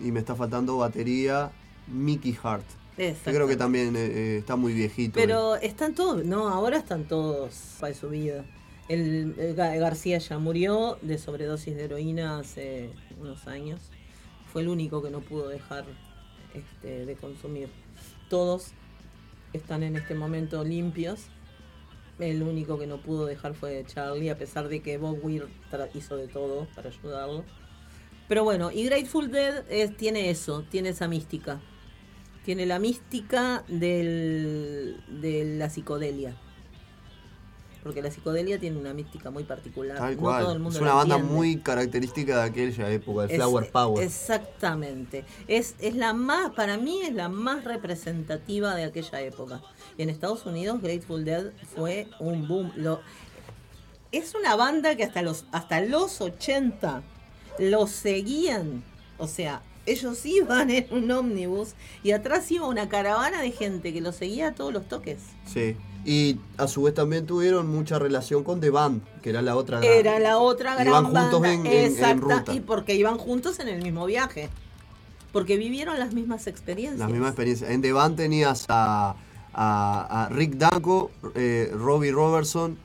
[0.00, 1.50] Y me está faltando batería
[1.86, 2.66] Mickey Hart.
[2.98, 5.14] Que creo que también eh, eh, está muy viejito.
[5.14, 8.44] Pero están todos, no, ahora están todos para su vida.
[8.88, 12.90] El, el Ga- García ya murió de sobredosis de heroína hace
[13.20, 13.80] unos años.
[14.52, 15.84] Fue el único que no pudo dejar
[16.54, 17.68] este, de consumir.
[18.30, 18.68] Todos
[19.52, 21.20] están en este momento limpios.
[22.18, 25.46] El único que no pudo dejar fue Charlie, a pesar de que Bob Weir
[25.94, 27.44] hizo de todo para ayudarlo.
[28.26, 31.60] Pero bueno, y Grateful Dead es- tiene eso, tiene esa mística.
[32.48, 36.34] Tiene la mística del, de la psicodelia.
[37.82, 39.98] Porque la psicodelia tiene una mística muy particular.
[39.98, 40.44] Tal no cual.
[40.44, 41.36] todo el mundo es una banda entiende.
[41.36, 44.02] muy característica de aquella época, el Es- Flower Power.
[44.02, 45.26] Exactamente.
[45.46, 49.60] Es, es la más, para mí es la más representativa de aquella época.
[49.98, 52.72] Y en Estados Unidos Grateful Dead fue un boom.
[52.76, 53.02] Lo,
[54.10, 57.02] es una banda que hasta los, hasta los 80
[57.58, 58.82] los seguían.
[59.18, 59.60] O sea,
[59.92, 64.48] ellos iban en un ómnibus y atrás iba una caravana de gente que los seguía
[64.48, 65.18] a todos los toques.
[65.46, 65.76] Sí.
[66.04, 69.80] Y a su vez también tuvieron mucha relación con The Band, que era la otra
[69.80, 72.44] gran- Era la otra gran Iban juntos en- en- en ruta.
[72.54, 74.48] y porque iban juntos en el mismo viaje.
[75.32, 76.98] Porque vivieron las mismas experiencias.
[77.00, 77.70] La misma experiencia.
[77.70, 79.16] En The Band tenías a,
[79.52, 82.78] a- a Rick Danko, eh, Robbie Robertson,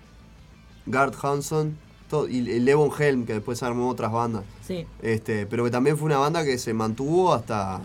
[0.85, 1.77] Gart Hanson
[2.13, 4.43] todo- y, y Levon Helm, que después armó otras bandas.
[4.65, 4.85] Sí.
[5.01, 7.81] Este, pero que también fue una banda que se mantuvo hasta.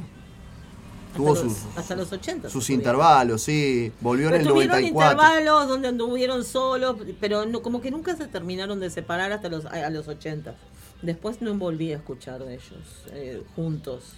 [1.16, 2.50] Tuvo hasta, los, sus, hasta los 80.
[2.50, 3.90] sus intervalos, sí.
[4.00, 5.10] Volvió en el tuvieron 94.
[5.22, 9.64] intervalos donde anduvieron solos, pero no, como que nunca se terminaron de separar hasta los,
[9.64, 10.54] a, a los 80.
[11.00, 14.12] Después no volví a escuchar de ellos eh, juntos.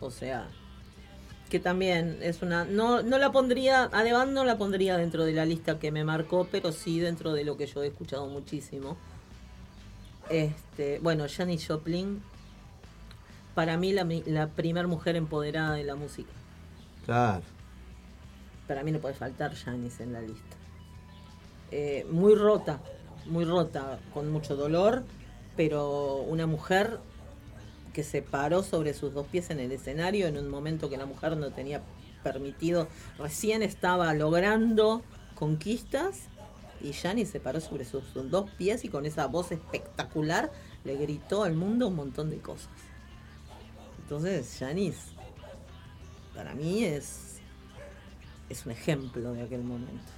[0.00, 0.46] O sea,
[1.50, 2.64] que también es una...
[2.64, 5.90] No, no la pondría, a The Band no la pondría dentro de la lista que
[5.90, 8.96] me marcó, pero sí dentro de lo que yo he escuchado muchísimo.
[10.30, 12.22] Este, bueno, Janis Joplin,
[13.54, 16.30] para mí la, la primer mujer empoderada de la música.
[17.04, 17.42] Claro.
[18.66, 20.56] Para mí no puede faltar Janis en la lista.
[21.70, 22.80] Eh, muy rota,
[23.26, 25.04] muy rota, con mucho dolor,
[25.56, 26.98] pero una mujer
[27.92, 31.06] que se paró sobre sus dos pies en el escenario en un momento que la
[31.06, 31.82] mujer no tenía
[32.22, 35.02] permitido, recién estaba logrando
[35.34, 36.28] conquistas
[36.80, 40.52] y Janis se paró sobre sus, dos pies y con esa voz espectacular
[40.84, 42.70] le gritó al mundo un montón de cosas.
[44.02, 44.96] Entonces, Janis,
[46.34, 47.40] para mí es,
[48.48, 50.12] es un ejemplo de aquel momento.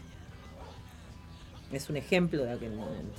[1.73, 3.19] Es un ejemplo de aquel momento.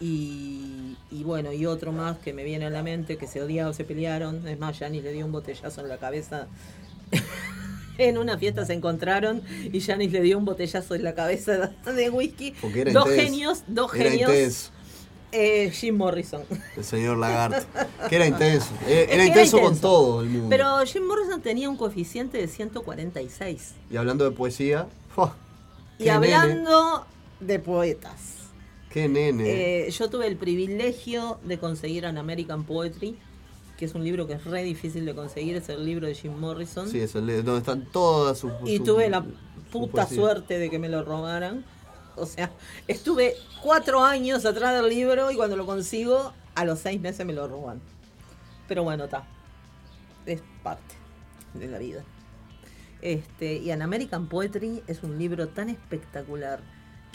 [0.00, 3.84] Y, bueno, y otro más que me viene a la mente, que se odiaron, se
[3.84, 4.46] pelearon.
[4.46, 6.46] Es más, Janis le dio un botellazo en la cabeza.
[7.98, 9.42] en una fiesta se encontraron
[9.72, 12.54] y Janis le dio un botellazo en la cabeza de whisky.
[12.60, 13.22] Porque era dos intenso.
[13.24, 14.30] genios, dos Era genios.
[14.30, 14.70] intenso.
[15.30, 16.42] Eh, Jim Morrison.
[16.74, 17.66] El señor Lagarto.
[18.08, 18.68] que era intenso.
[18.86, 20.48] Eh, Era era intenso con todo el mundo.
[20.48, 23.74] Pero Jim Morrison tenía un coeficiente de 146.
[23.90, 24.86] Y hablando de poesía.
[25.98, 26.34] Y nene.
[26.34, 27.06] hablando
[27.40, 28.14] de poetas.
[28.90, 29.86] qué nene.
[29.86, 33.18] Eh, yo tuve el privilegio de conseguir An American Poetry,
[33.78, 36.36] que es un libro que es re difícil de conseguir, es el libro de Jim
[36.36, 36.88] Morrison.
[36.88, 38.52] sí, es el de- donde están todas sus.
[38.66, 39.24] y tuve la
[39.72, 41.64] puta suerte de que me lo robaran.
[42.16, 42.50] O sea,
[42.88, 47.32] estuve cuatro años atrás del libro y cuando lo consigo, a los seis meses me
[47.32, 47.80] lo roban.
[48.66, 49.24] Pero bueno, está.
[50.26, 50.94] Es parte
[51.54, 52.02] de la vida.
[53.00, 56.60] Este, y An American Poetry es un libro tan espectacular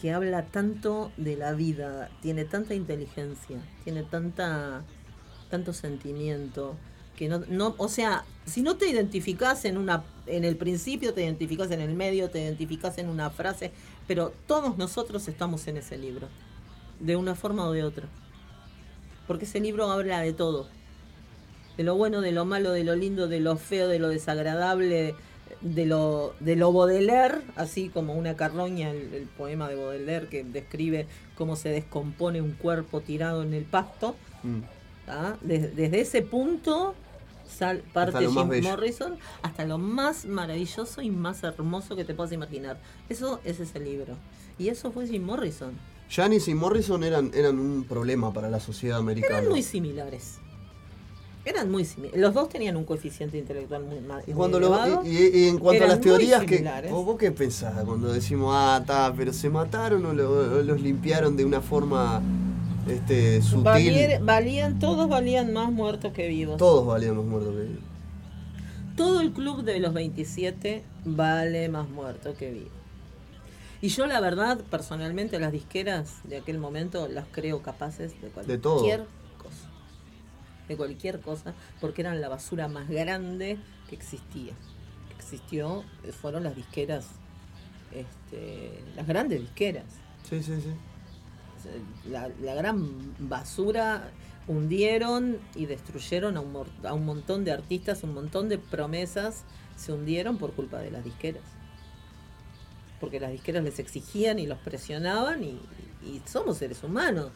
[0.01, 4.83] que habla tanto de la vida, tiene tanta inteligencia, tiene tanta
[5.53, 6.75] tanto sentimiento
[7.15, 11.21] que no, no o sea, si no te identificás en una en el principio, te
[11.21, 13.71] identificás en el medio, te identificás en una frase,
[14.07, 16.27] pero todos nosotros estamos en ese libro,
[16.99, 18.07] de una forma o de otra.
[19.27, 20.67] Porque ese libro habla de todo.
[21.77, 25.13] De lo bueno, de lo malo, de lo lindo, de lo feo, de lo desagradable,
[25.61, 30.43] de lo, de lo Baudelaire, así como una carroña, el, el poema de Baudelaire que
[30.43, 31.05] describe
[31.35, 34.15] cómo se descompone un cuerpo tirado en el pasto.
[34.41, 34.61] Mm.
[35.41, 36.95] Des- desde ese punto
[37.47, 38.33] sal, parte Jim.
[38.63, 42.79] Morrison hasta lo más maravilloso y más hermoso que te puedas imaginar.
[43.09, 44.15] Eso es ese libro.
[44.57, 45.71] Y eso fue Jim Morrison.
[46.09, 49.37] Janis y Morrison eran, eran un problema para la sociedad americana.
[49.39, 50.35] Eran muy similares.
[51.45, 52.21] Eran muy similares.
[52.21, 55.05] Los dos tenían un coeficiente intelectual muy ma- Y, cuando muy lo- elevado.
[55.05, 56.63] y, en cuanto a las teorías, que.
[56.89, 60.79] ¿vos, vos qué pensás cuando decimos, ah, está, pero se mataron o, lo- o los
[60.81, 62.21] limpiaron de una forma
[62.87, 63.63] este, sutil?
[63.63, 66.57] Valier- valían, todos valían más muertos que vivos.
[66.57, 67.83] Todos valíamos muertos que vivos.
[68.95, 72.69] Todo el club de los 27 vale más muerto que vivo.
[73.81, 78.57] Y yo la verdad, personalmente, las disqueras de aquel momento las creo capaces de cualquier
[78.57, 78.79] De todo.
[79.37, 79.69] cosa.
[80.69, 83.57] De cualquier cosa, porque eran la basura más grande
[83.89, 84.53] que existía.
[85.09, 87.07] Que existió, eh, fueron las disqueras,
[87.91, 89.83] este, las grandes disqueras.
[90.29, 90.69] Sí, sí, sí.
[92.09, 94.11] La, gran basura
[94.47, 99.43] hundieron y destruyeron a un, a un montón de artistas, un montón de promesas
[99.75, 101.43] se hundieron por culpa de las disqueras.
[102.99, 105.59] Porque las disqueras les exigían y los presionaban y,
[106.25, 107.31] somos seres humanos.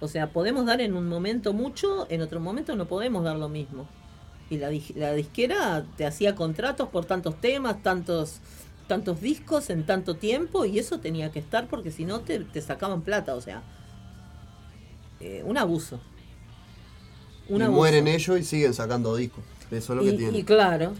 [0.00, 3.48] O sea, podemos dar en un momento mucho, en otro momento no podemos dar lo
[3.48, 3.86] mismo.
[4.50, 8.40] Y la, la disquera te hacía contratos por tantos temas, tantos
[8.86, 12.60] tantos discos en tanto tiempo y eso tenía que estar porque si no te, te
[12.60, 13.62] sacaban plata, o sea,
[15.20, 16.00] eh, un abuso.
[17.48, 17.76] Un y abuso.
[17.76, 19.44] mueren ellos y siguen sacando discos.
[19.70, 20.38] Eso es lo que Y- tiene.
[20.38, 20.92] y claro.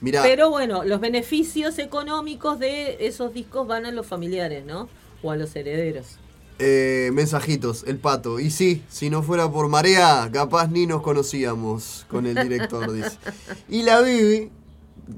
[0.00, 4.88] Mirá, Pero bueno, los beneficios económicos de esos discos van a los familiares, ¿no?
[5.22, 6.18] O a los herederos.
[6.60, 8.38] eh, mensajitos, el pato.
[8.38, 13.16] Y sí, si no fuera por Marea, capaz ni nos conocíamos con el director, dice.
[13.68, 14.50] Y la Bibi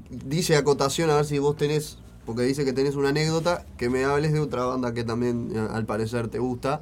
[0.09, 4.03] dice acotación, a ver si vos tenés, porque dice que tenés una anécdota, que me
[4.05, 6.81] hables de otra banda que también eh, al parecer te gusta.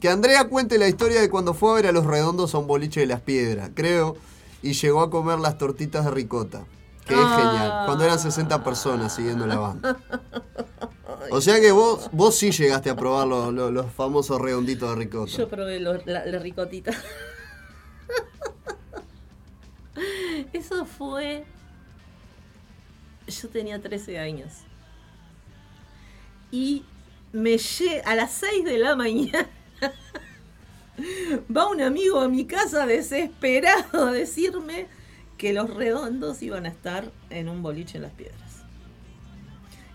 [0.00, 2.66] Que Andrea cuente la historia de cuando fue a ver a los redondos a un
[2.66, 4.16] boliche de las piedras, creo,
[4.62, 6.64] y llegó a comer las tortitas de ricota.
[7.06, 7.82] Que es genial.
[7.86, 9.96] Cuando eran 60 personas siguiendo la banda.
[11.30, 14.96] O sea que vos, vos sí llegaste a probar los, los- los famosos redonditos de
[14.96, 15.30] ricota.
[15.30, 16.90] Yo probé los- la, la ricotita.
[20.52, 21.44] Eso fue.
[23.40, 24.50] Yo tenía 13 años.
[26.50, 26.84] Y
[27.32, 29.48] me lle a las 6 de la mañana.
[31.54, 34.86] Va un amigo a mi casa desesperado a decirme
[35.38, 38.38] que los redondos iban a estar en un boliche en las piedras.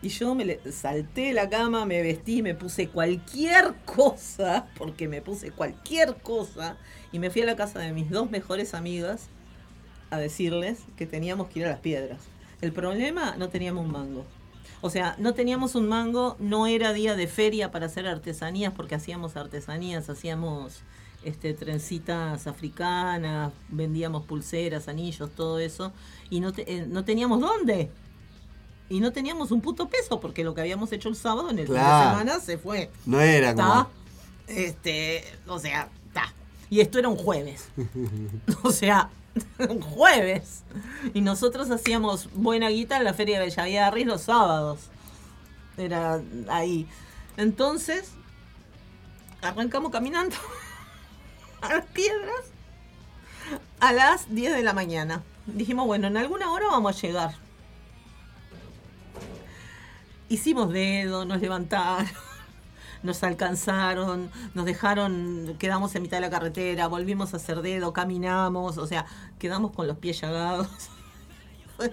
[0.01, 5.21] Y yo me le- salté la cama, me vestí, me puse cualquier cosa, porque me
[5.21, 6.77] puse cualquier cosa,
[7.11, 9.27] y me fui a la casa de mis dos mejores amigas
[10.09, 12.19] a decirles que teníamos que ir a las piedras.
[12.61, 14.25] El problema, no teníamos un mango.
[14.81, 18.95] O sea, no teníamos un mango, no era día de feria para hacer artesanías, porque
[18.95, 20.81] hacíamos artesanías, hacíamos
[21.23, 25.91] este, trencitas africanas, vendíamos pulseras, anillos, todo eso,
[26.29, 27.89] y no, te- eh, no teníamos dónde.
[28.89, 31.65] Y no teníamos un puto peso, porque lo que habíamos hecho el sábado en el
[31.65, 32.89] fin de semana se fue.
[33.05, 33.63] No era ¿Tá?
[33.65, 33.89] como.
[34.47, 36.33] Este, o sea, está.
[36.69, 37.67] Y esto era un jueves.
[38.63, 39.09] O sea,
[39.81, 40.63] jueves.
[41.13, 44.79] Y nosotros hacíamos buena guita en la Feria de Bellaviarris los sábados.
[45.77, 46.87] Era ahí.
[47.37, 48.11] Entonces,
[49.41, 50.35] arrancamos caminando
[51.61, 52.57] a las piedras
[53.79, 55.23] a las 10 de la mañana.
[55.45, 57.35] Dijimos, bueno, en alguna hora vamos a llegar.
[60.29, 62.07] Hicimos dedo, nos levantaron,
[63.03, 68.77] nos alcanzaron, nos dejaron, quedamos en mitad de la carretera, volvimos a hacer dedo, caminamos,
[68.77, 69.05] o sea,
[69.39, 70.67] quedamos con los pies llagados.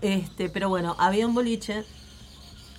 [0.00, 1.84] Este, pero bueno, había un boliche,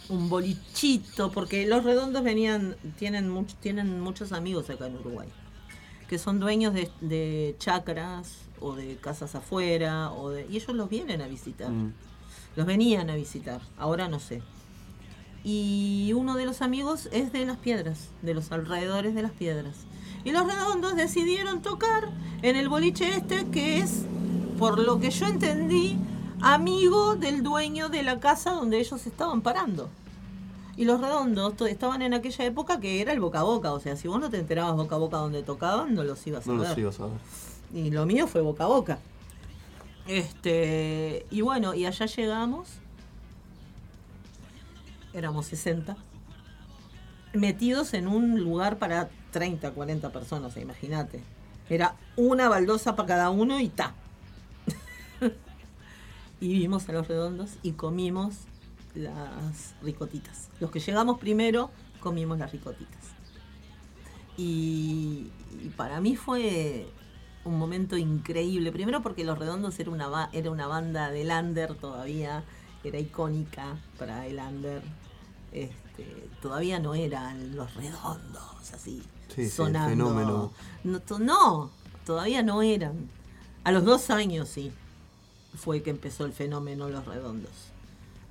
[0.10, 5.28] un bolichito, porque los redondos venían, tienen, much- tienen muchos amigos acá en Uruguay,
[6.08, 10.88] que son dueños de, de chacras o de casas afuera, o de, y ellos los
[10.90, 11.72] vienen a visitar.
[11.72, 11.94] Mm.
[12.56, 14.42] Los venían a visitar, ahora no sé.
[15.48, 19.76] Y uno de los amigos es de las piedras, de los alrededores de las piedras.
[20.24, 22.10] Y los redondos decidieron tocar
[22.42, 24.06] en el boliche este, que es,
[24.58, 25.98] por lo que yo entendí,
[26.42, 29.88] amigo del dueño de la casa donde ellos estaban parando.
[30.78, 33.72] Y los redondos estaban en aquella época que era el boca a boca.
[33.72, 36.48] O sea, si vos no te enterabas boca a boca donde tocaban, no los ibas
[36.48, 36.70] a No ver.
[36.70, 37.18] los ibas a ver.
[37.72, 38.98] Y lo mío fue boca a boca.
[40.08, 42.68] Este, y bueno, y allá llegamos.
[45.16, 45.96] Éramos 60.
[47.34, 51.24] Metidos en un lugar para 30, 40 personas, imagínate.
[51.70, 53.94] Era una baldosa para cada uno y ta.
[56.42, 58.36] y vimos a los redondos y comimos
[58.94, 60.50] las ricotitas.
[60.60, 61.72] Los que llegamos primero
[62.02, 63.16] comimos las ricotitas.
[64.38, 65.32] Y,
[65.78, 66.88] para mí fue
[67.46, 68.72] un momento increíble.
[68.74, 72.44] Primero porque Los Redondos era una, era una banda de Lander todavía,
[72.84, 74.82] era icónica para el Lander.
[75.56, 79.90] Este, todavía no eran Los Redondos, así, Sí, sí, el sonando.
[79.90, 80.52] fenómeno.
[80.84, 81.72] No, to- no,
[82.06, 83.10] todavía no eran.
[83.64, 84.72] A los dos años sí,
[85.58, 87.52] fue que empezó el fenómeno Los Redondos.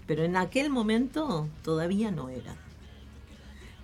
[0.06, 2.56] Pero en aquel momento todavía no eran.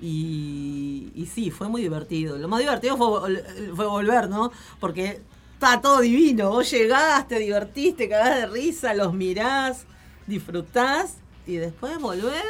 [0.02, 2.38] Y, y sí, fue muy divertido.
[2.38, 4.50] Lo más divertido fue, vol- fue volver, ¿no?
[4.78, 5.20] Porque
[5.54, 6.50] está todo divino.
[6.50, 9.84] Vos llegás, te divertiste, cagás de risa, los mirás,
[10.26, 12.44] disfrutás y después volver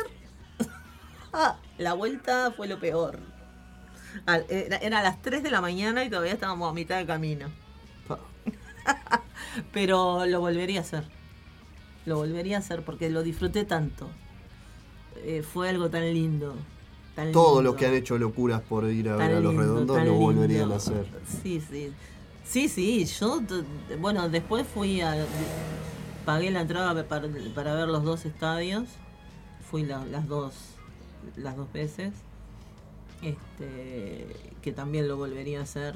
[1.78, 3.18] La vuelta fue lo peor.
[4.26, 7.48] Al- Era, a las 3 de la mañana y todavía estábamos a mitad de camino.
[9.72, 11.04] Pero lo volvería a hacer.
[12.06, 14.08] Lo volvería a hacer porque lo disfruté tanto.
[15.24, 16.54] Eh, fue algo tan lindo.
[17.14, 17.62] tan Todos lindo.
[17.70, 20.14] los que han hecho locuras por ir a Tan ver a los lindo, redondos lo
[20.14, 21.06] volverían a hacer.
[21.42, 21.92] Sí, sí.
[22.44, 23.40] Sí, sí, yo,
[24.00, 25.14] bueno, después fui a...
[26.24, 28.88] Pagué la entrada para, para ver los dos estadios.
[29.70, 30.54] Fui la- las dos
[31.36, 32.12] las dos veces.
[33.22, 34.26] Este,
[34.62, 35.94] que también lo volvería a hacer.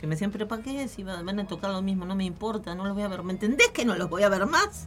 [0.00, 0.88] Que me decían, pero ¿para qué?
[0.88, 3.22] Si va- van a tocar lo mismo, no me importa, no los voy a ver.
[3.22, 4.86] ¿Me entendés que no los voy a ver más?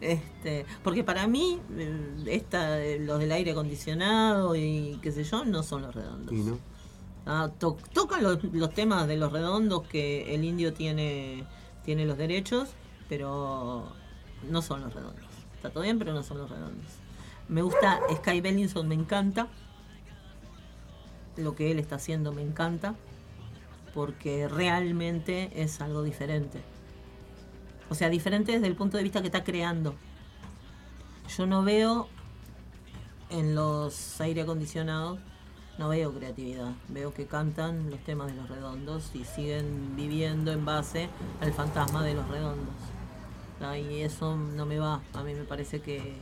[0.00, 5.44] Este, porque para mí, eh, esta, eh, los del aire acondicionado y qué sé yo,
[5.44, 6.34] no son los redondos.
[6.34, 6.58] Y no.
[7.24, 11.44] Ah, to- tocan los, los temas de los redondos que el indio tiene,
[11.84, 12.70] tiene los derechos,
[13.08, 13.92] pero
[14.50, 15.24] no son los redondos.
[15.54, 16.86] Está todo bien, pero no son los redondos.
[17.52, 19.46] Me gusta Sky Bellinson, me encanta.
[21.36, 22.94] Lo que él está haciendo me encanta.
[23.92, 26.62] Porque realmente es algo diferente.
[27.90, 29.94] O sea, diferente desde el punto de vista que está creando.
[31.36, 32.08] Yo no veo
[33.28, 35.18] en los aire acondicionados,
[35.76, 36.72] no veo creatividad.
[36.88, 41.10] Veo que cantan los temas de los redondos y siguen viviendo en base
[41.42, 42.74] al fantasma de los redondos.
[43.90, 45.02] Y eso no me va.
[45.12, 46.16] A mí me parece que,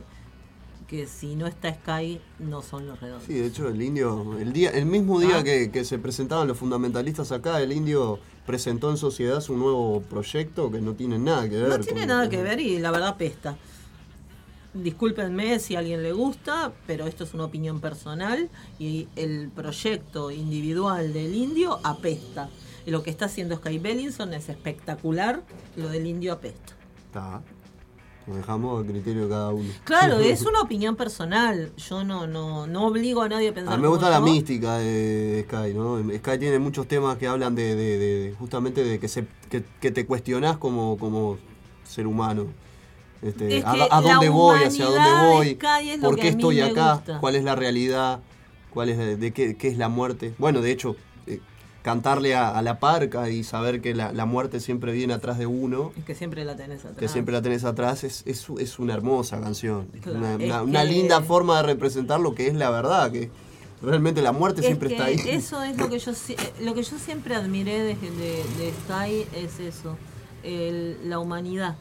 [0.91, 3.25] que si no está Sky, no son los redondos.
[3.25, 5.43] Sí, de hecho el indio, el día, el mismo día Ah.
[5.43, 10.69] que, que se presentaban los fundamentalistas acá, el indio presentó en sociedad su nuevo proyecto
[10.69, 11.69] que no tiene nada que ver.
[11.69, 13.55] No tiene con- nada que ver y la verdad pesta.
[14.73, 18.49] Discúlpenme si a alguien le gusta, pero esto es una opinión personal
[18.79, 22.49] y el proyecto individual del indio apesta.
[22.85, 25.41] Lo que está haciendo Sky Bellinson es espectacular,
[25.75, 26.73] lo del indio apesta.
[27.07, 27.41] Está.
[28.27, 29.69] Lo dejamos a criterio de cada uno.
[29.83, 31.71] Claro, es una opinión personal.
[31.77, 34.25] Yo no, no, no obligo a nadie a pensar A mí me gusta como la
[34.27, 34.33] yo.
[34.33, 35.97] mística de, Sky, ¿no?
[36.17, 39.91] Sky tiene muchos temas que hablan de, de- de- justamente de que, se, que, que
[39.91, 41.37] te cuestionás como, como
[41.83, 42.45] ser humano.
[43.21, 46.29] Este, Es a, que a la dónde voy, hacia dónde de voy, es por qué
[46.29, 47.19] estoy acá, gusta.
[47.19, 48.19] cuál es la realidad,
[48.71, 50.33] cuál es de, de qué, qué es la muerte.
[50.39, 50.95] Bueno, de hecho,
[51.81, 55.47] cantarle a, a la parca y saber que la, la muerte siempre viene atrás de
[55.47, 56.97] uno, Es que siempre la tenés atrás.
[56.97, 59.87] que siempre la tenés atrás, es, es, es una hermosa canción.
[60.01, 63.31] Claro, una, linda forma de representar lo que es la verdad, que
[63.81, 65.15] realmente la muerte Es siempre que está ahí.
[65.27, 69.25] Eso es lo que yo eh, lo que yo siempre admiré de, de, de Sky
[69.35, 69.97] es eso,
[70.43, 71.75] el- la humanidad,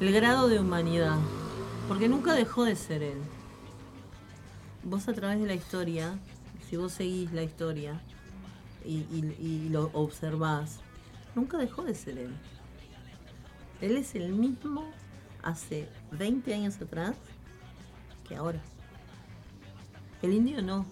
[0.00, 1.16] el grado de humanidad,
[1.88, 3.18] porque nunca dejó de ser él.
[4.84, 6.18] Vos a través de la historia,
[6.68, 8.00] si vos seguís la historia
[8.84, 10.80] y, y- y lo observás,
[11.34, 12.34] nunca dejó de ser él.
[13.80, 14.90] Él es el mismo
[15.42, 17.14] hace 20 años atrás
[18.28, 18.60] que ahora.
[20.22, 20.86] El indio no.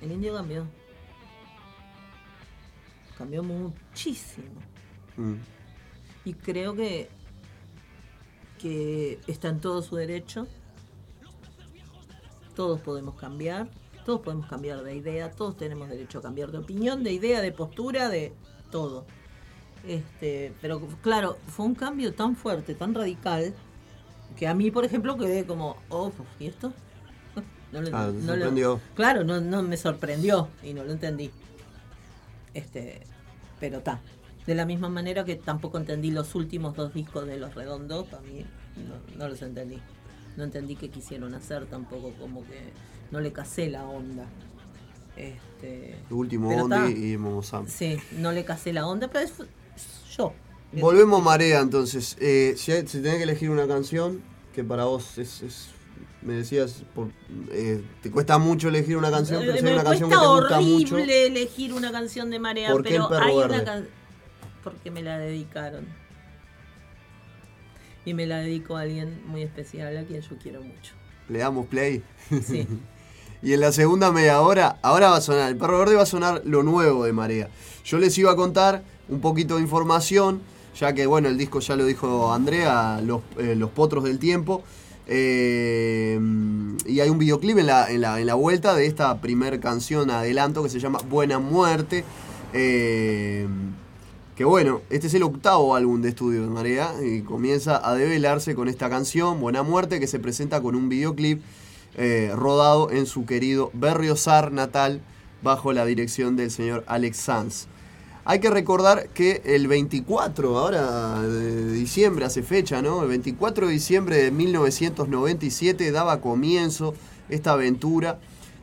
[0.00, 0.66] El indio cambió.
[3.18, 4.60] Cambió muchísimo.
[5.16, 5.34] Mm.
[6.24, 7.08] Y creo que,
[8.58, 10.46] que está en todo su derecho.
[12.54, 13.68] Todos podemos cambiar.
[14.06, 15.30] Todos podemos cambiar de idea.
[15.32, 18.32] Todos tenemos derecho a cambiar de opinión, de idea, de postura, de
[18.70, 19.04] todo.
[19.86, 23.52] Este, pero claro, fue un cambio tan fuerte, tan radical,
[24.36, 26.72] que a mí, por ejemplo, quedé como, oh, ¿y esto?
[27.72, 28.80] No lo- Ah, no lo- sorprendió.
[28.94, 31.32] claro, no, no me sorprendió y no lo entendí.
[32.54, 33.02] Este,
[33.60, 34.00] pero está.
[34.46, 38.22] De la misma manera que tampoco entendí los últimos dos discos de Los Redondos, para
[38.22, 38.46] mí
[38.76, 39.78] no, no los entendí.
[40.36, 42.72] No entendí qué quisieron hacer tampoco, como que
[43.10, 44.24] no le casé la onda.
[45.16, 46.90] Este, El último está.
[46.90, 47.66] y Momosam.
[47.68, 49.32] Sí, no le casé la onda, pero es
[50.16, 50.32] yo.
[50.72, 52.16] Volvemos a Marea entonces.
[52.20, 54.20] Eh, si, hay- si tenés que elegir una canción
[54.54, 55.42] que para vos es.
[55.42, 55.68] es-
[56.22, 57.08] me decías, por,
[57.52, 60.56] eh, te cuesta mucho elegir una canción, pero hay me una canción que te gusta
[60.58, 60.98] horrible mucho.
[60.98, 63.54] elegir una canción de Marea, ¿Por qué pero el perro hay verde?
[63.54, 63.90] una canción.
[64.64, 65.86] Porque me la dedicaron.
[68.04, 70.94] Y me la dedico a alguien muy especial, a quien yo quiero mucho.
[71.28, 72.02] Le damos play.
[72.42, 72.66] Sí.
[73.42, 76.06] y en la segunda media hora, ahora va a sonar, el perro verde va a
[76.06, 77.48] sonar lo nuevo de Marea.
[77.84, 80.40] Yo les iba a contar un poquito de información,
[80.78, 84.62] ya que bueno, el disco ya lo dijo Andrea, Los, eh, los Potros del Tiempo.
[85.08, 86.18] Eh,
[86.84, 90.10] y hay un videoclip en la, en, la, en la vuelta de esta primer canción
[90.10, 92.04] adelanto que se llama Buena Muerte.
[92.52, 93.46] Eh,
[94.34, 98.54] que bueno, este es el octavo álbum de estudio de Marea y comienza a develarse
[98.54, 101.40] con esta canción, Buena Muerte, que se presenta con un videoclip
[101.96, 105.00] eh, rodado en su querido Berriozar natal
[105.42, 107.66] bajo la dirección del señor Alex Sanz.
[108.24, 113.02] Hay que recordar que el 24, ahora de diciembre hace fecha, ¿no?
[113.02, 116.92] El 24 de diciembre de 1997 daba comienzo
[117.28, 118.18] esta aventura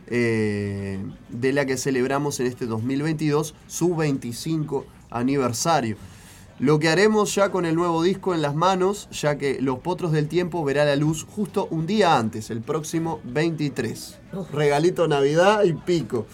[0.08, 1.00] eh,
[1.30, 5.96] de la que celebramos en este 2022 su 25 aniversario.
[6.60, 10.12] Lo que haremos ya con el nuevo disco en las manos, ya que Los Potros
[10.12, 14.20] del Tiempo verá la luz justo un día antes, el próximo 23.
[14.52, 16.28] Regalito Navidad y pico.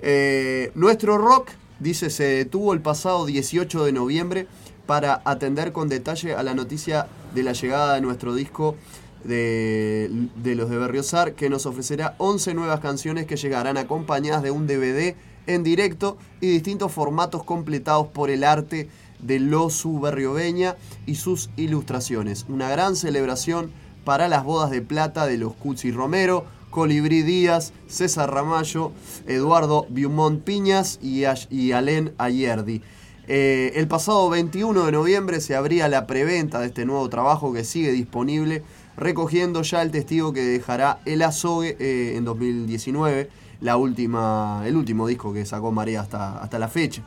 [0.00, 4.46] Eh, nuestro rock, dice, se detuvo el pasado 18 de noviembre
[4.86, 8.76] para atender con detalle a la noticia de la llegada de nuestro disco
[9.24, 10.10] de,
[10.42, 15.14] los de Berriozar, que nos ofrecerá 11 nuevas canciones que llegarán acompañadas de un DVD
[15.46, 18.88] en directo y distintos formatos completados por el arte
[19.24, 20.76] de Losu Berrioveña
[21.06, 22.46] y sus ilustraciones.
[22.48, 23.70] Una gran celebración
[24.04, 28.92] para las bodas de plata de los Cuzzi Romero, Colibrí Díaz, César Ramallo,
[29.26, 32.82] Eduardo Beaumont Piñas y, y Alén Ayerdi.
[33.26, 37.64] Eh, el pasado 21 de noviembre se abría la preventa de este nuevo trabajo que
[37.64, 38.62] sigue disponible,
[38.96, 43.30] recogiendo ya el testigo que dejará el Azogue eh, en 2019,
[43.60, 47.02] la última, el último disco que sacó Marea hasta, hasta la fecha.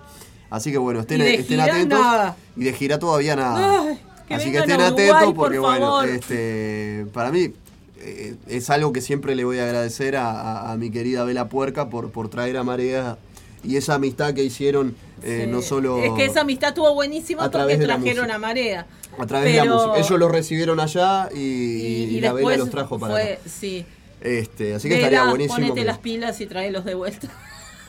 [0.50, 2.00] Así que bueno, estén, Y estén gira atentos.
[2.00, 2.36] nada.
[2.56, 3.82] Y de gira todavía nada.
[3.90, 7.52] Ay, que Así que estén Uruguay, atentos por porque bueno, este, para mí
[8.00, 11.50] eh, es algo que siempre le voy a agradecer a, a- a mi querida Vela
[11.50, 13.18] Puerca por, por traer a Marea
[13.64, 15.52] y esa amistad que hicieron eh, Sí.
[15.52, 18.86] no solo Es que esa amistad estuvo buenísima porque trajeron a Marea.
[19.18, 19.98] a través de la música.
[19.98, 23.42] Ellos lo recibieron allá y, Y, y y la Vela los trajo para fue, acá.
[23.50, 23.86] sí.
[24.22, 25.56] Este, así que estaría buenísimo.
[25.56, 27.28] Ponete que- las pilas y tráelos de vuelta.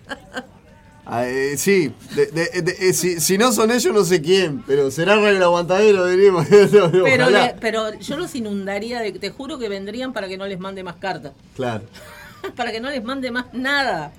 [1.12, 4.64] Ah, eh, sí, de- de- de- eh, si, si no son ellos no sé quién,
[4.68, 6.46] pero será el aguantadero, diríamos.
[7.04, 10.60] Pero, le- pero yo los inundaría, de, te juro que vendrían para que no les
[10.60, 11.32] mande más cartas.
[11.56, 11.84] Claro.
[12.56, 14.12] para que no les mande más nada.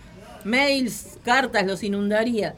[0.44, 2.54] Mails, cartas, los inundaría.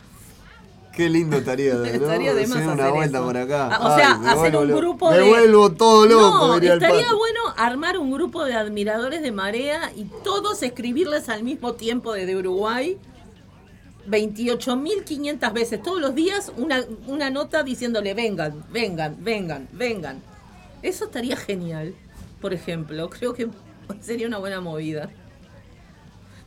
[0.97, 1.85] Qué lindo estaría, ¿no?
[1.85, 3.27] Estaría de más Hacer una hacer vuelta eso.
[3.27, 3.69] por acá.
[3.73, 5.29] Ah, o sea, Ay, me hacer vuelvo un grupo me de.
[5.29, 10.05] vuelvo todo loco, No, diría estaría bueno armar un grupo de admiradores de Marea y
[10.25, 12.99] todos escribirles al mismo tiempo desde Uruguay
[14.09, 20.23] 28.500 veces, todos los días, una, una nota diciéndole vengan, vengan, vengan, vengan.
[20.83, 21.95] Eso estaría genial,
[22.41, 23.09] por ejemplo.
[23.11, 23.49] Creo que
[24.01, 25.11] sería una buena movida.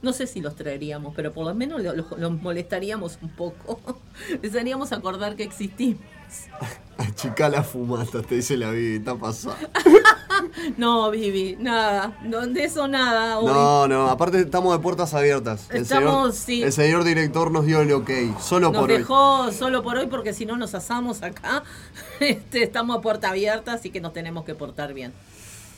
[0.06, 3.80] No sé si los traeríamos, pero por lo menos lo- los, los molestaríamos un poco.
[4.44, 6.00] Les haríamos acordar que existimos.
[7.16, 9.58] Chica la fumata, te dice la Vivi, está pasada.
[10.78, 12.18] No, Vivi, nada.
[12.24, 13.40] No, de eso nada.
[13.40, 13.48] hoy.
[13.48, 15.68] No, no, aparte estamos de puertas abiertas.
[15.72, 16.64] El Estamos, señor, sí.
[16.64, 18.10] el señor director nos dio el ok,
[18.42, 18.98] solo Nos por hoy.
[18.98, 21.64] dejó solo por hoy porque si no nos asamos acá.
[22.20, 25.14] Este, estamos a puerta abierta, así que nos tenemos que portar bien.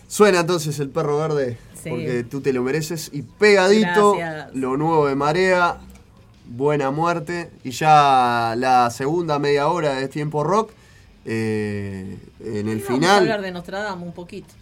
[0.07, 1.91] Suena entonces el perro verde, Sí.
[1.91, 3.09] porque tú te lo mereces.
[3.13, 4.55] Y pegadito, Gracias.
[4.55, 5.77] lo nuevo de Marea,
[6.45, 7.49] Buena Muerte.
[7.63, 10.71] Y ya la segunda media hora de Tiempo Rock,
[11.25, 13.17] eh, en el Vamos a final.
[13.23, 14.53] hablar de Nostradamus un poquito.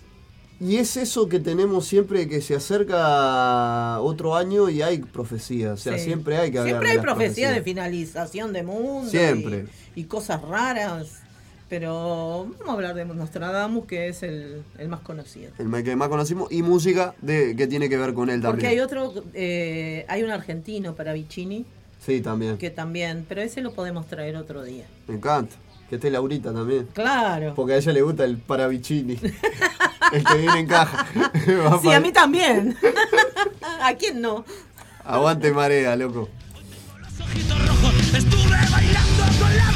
[0.60, 5.74] Y es eso que tenemos siempre que se acerca otro año y hay profecía.
[5.74, 6.06] O sea, Sí.
[6.06, 7.64] siempre hay que hablar Siempre de hay las profecía de profecías.
[7.64, 9.10] finalización de mundo.
[9.10, 9.66] Siempre.
[9.96, 11.24] Y, y cosas raras.
[11.70, 15.52] Pero vamos a hablar de Nostradamus, que es el, el más conocido.
[15.58, 16.52] El que más conocimos.
[16.52, 18.72] Y música de, que tiene que ver con él Porque también.
[18.72, 21.66] hay otro, eh, hay un argentino para Vicini,
[22.06, 22.58] Sí, también.
[22.60, 24.86] que también, pero ese lo podemos traer otro día.
[25.08, 25.56] Me encanta.
[25.90, 26.88] Que esté Laurita también.
[26.94, 27.54] Claro.
[27.56, 29.20] Porque a ella le gusta el Paravicini.
[30.14, 31.08] el que viene en caja.
[31.82, 32.76] Sí, a mí también.
[33.82, 34.46] ¿A quién no?
[35.04, 36.28] Aguante marea, loco.
[38.16, 39.72] Estuve bailando con la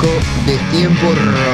[0.00, 1.49] Arrancó Destiempo Rock.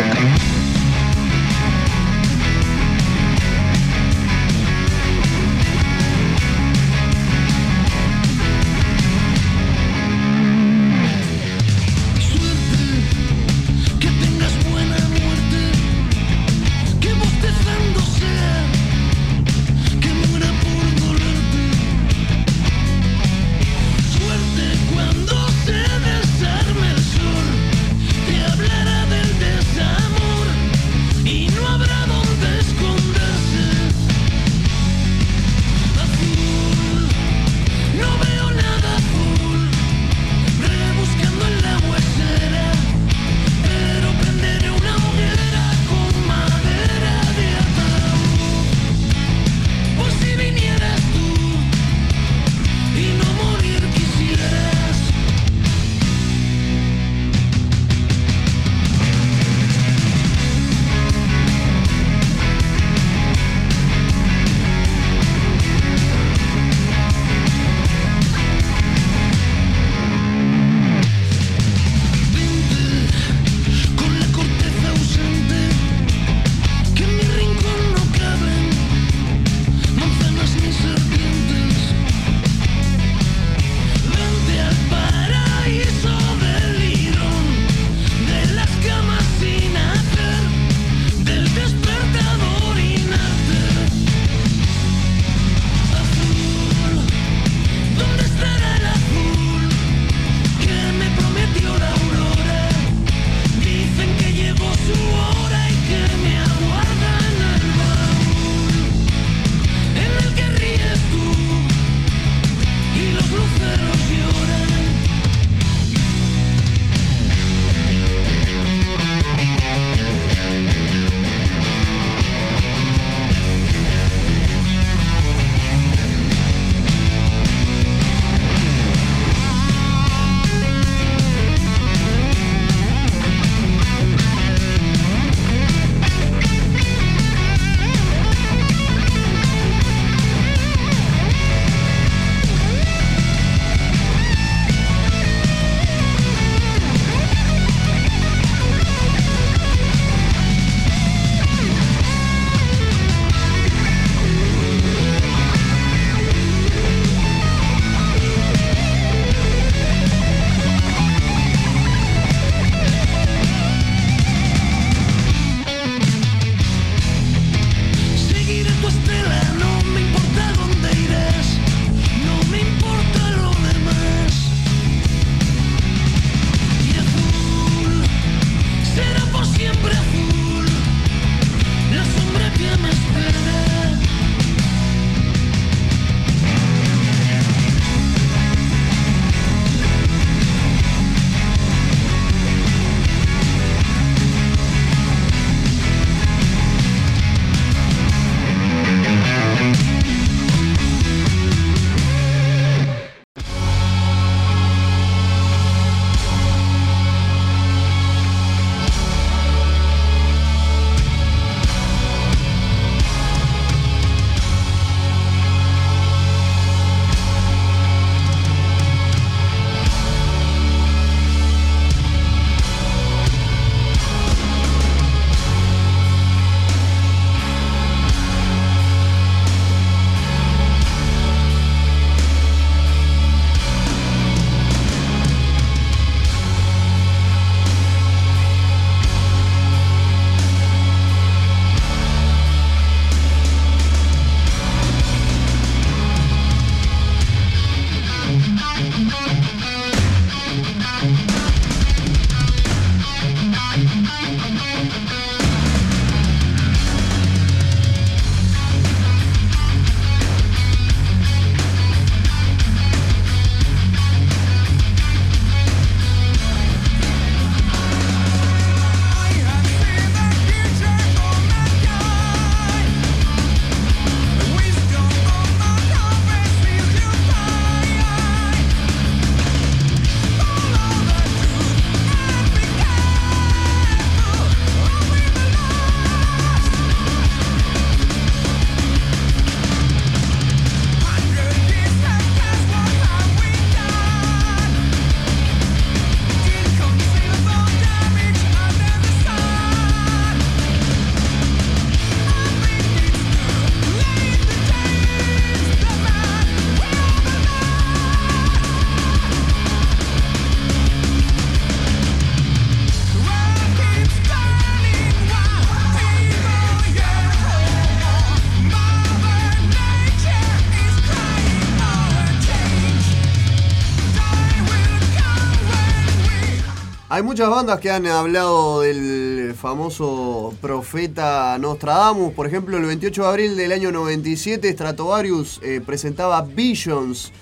[327.16, 332.34] Hay muchas bandas que han hablado del famoso profeta Nostradamus.
[332.34, 337.32] Por ejemplo, el 28 de abril del año 97, Stratovarius eh, presentaba Visions,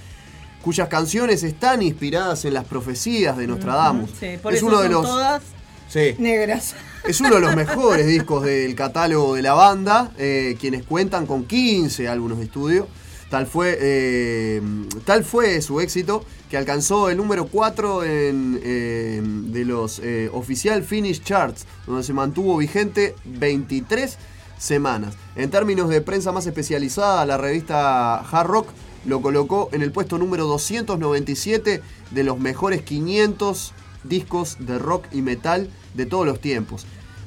[0.62, 4.10] cuyas canciones están inspiradas en las profecías de Nostradamus.
[4.20, 5.06] Sí, por es eso uno de son los.
[5.06, 5.42] todas
[5.88, 6.14] Sí.
[6.18, 6.76] negras.
[7.04, 11.46] Es uno de los mejores discos del catálogo de la banda, eh, quienes cuentan con
[11.46, 12.86] 15 álbumes de estudio.
[13.30, 14.62] Tal fue, eh,
[15.04, 20.82] tal fue su éxito que alcanzó el número 4 en, eh, de los eh, Official
[20.82, 24.18] Finish Charts, donde se mantuvo vigente 23
[24.58, 25.14] semanas.
[25.36, 28.68] En términos de prensa más especializada, la revista Hard Rock
[29.04, 33.72] lo colocó en el puesto número 297 de los mejores 500
[34.04, 36.86] discos de rock y metal de todos los tiempos.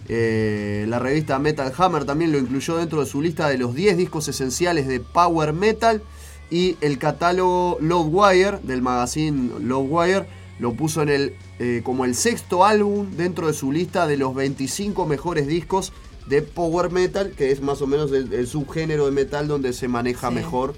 [0.10, 3.98] Eh, la revista Metal Hammer también lo incluyó dentro de su lista de los 10
[3.98, 6.02] discos esenciales de Power Metal
[6.50, 10.26] y el catálogo Loadwire del magazine Loadwire
[10.60, 14.34] lo puso en el, eh, como el sexto álbum dentro de su lista de los
[14.34, 15.92] 25 mejores discos
[16.28, 19.88] de Power Metal, que es más o menos el, el subgénero de metal donde se
[19.88, 20.36] maneja Sí.
[20.36, 20.74] mejor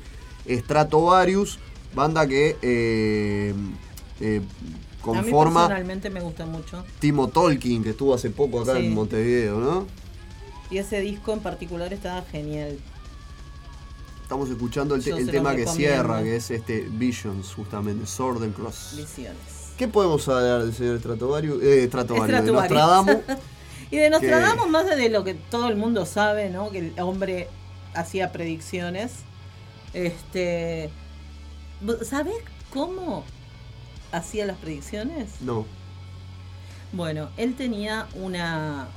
[0.50, 1.60] Stratovarius,
[1.96, 3.54] banda que eh,
[5.00, 6.84] eh, A mí conforma personalmente me gusta mucho.
[7.00, 8.86] Timo Tolkien, que estuvo hace poco acá Sí.
[8.86, 9.88] en Montevideo, ¿no?
[10.70, 12.78] Y ese disco en particular estaba genial.
[14.22, 18.94] Estamos escuchando el, te- tema que cierra, que es este Visions, justamente, Sword and Cross.
[18.96, 19.40] Visiones.
[19.78, 21.64] ¿Qué podemos hablar del señor Stratovarius?
[21.64, 22.52] Eh, Stratovarius, de.
[22.52, 23.16] Nostradamus.
[23.92, 26.70] y de Nostradamus, más de lo que todo el mundo sabe, ¿no?
[26.70, 27.48] Que el hombre
[27.96, 29.14] hacía predicciones.
[29.94, 30.92] Este.
[32.04, 32.36] ¿Sabes
[32.72, 33.24] cómo
[34.11, 35.41] hacía las predicciones?
[35.41, 35.65] No.
[36.91, 38.88] Bueno, él tenía una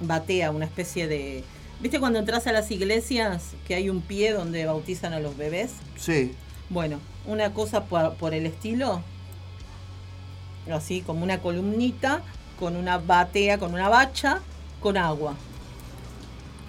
[0.00, 1.44] batea, una especie de.
[1.80, 5.72] ¿Viste cuando entras a las iglesias que hay un pie donde bautizan a los bebés?
[5.96, 6.32] Sí.
[6.70, 9.02] Bueno, una cosa por, por el estilo,
[10.72, 12.22] así como una columnita
[12.58, 14.40] con una batea, con una bacha,
[14.80, 15.34] con agua.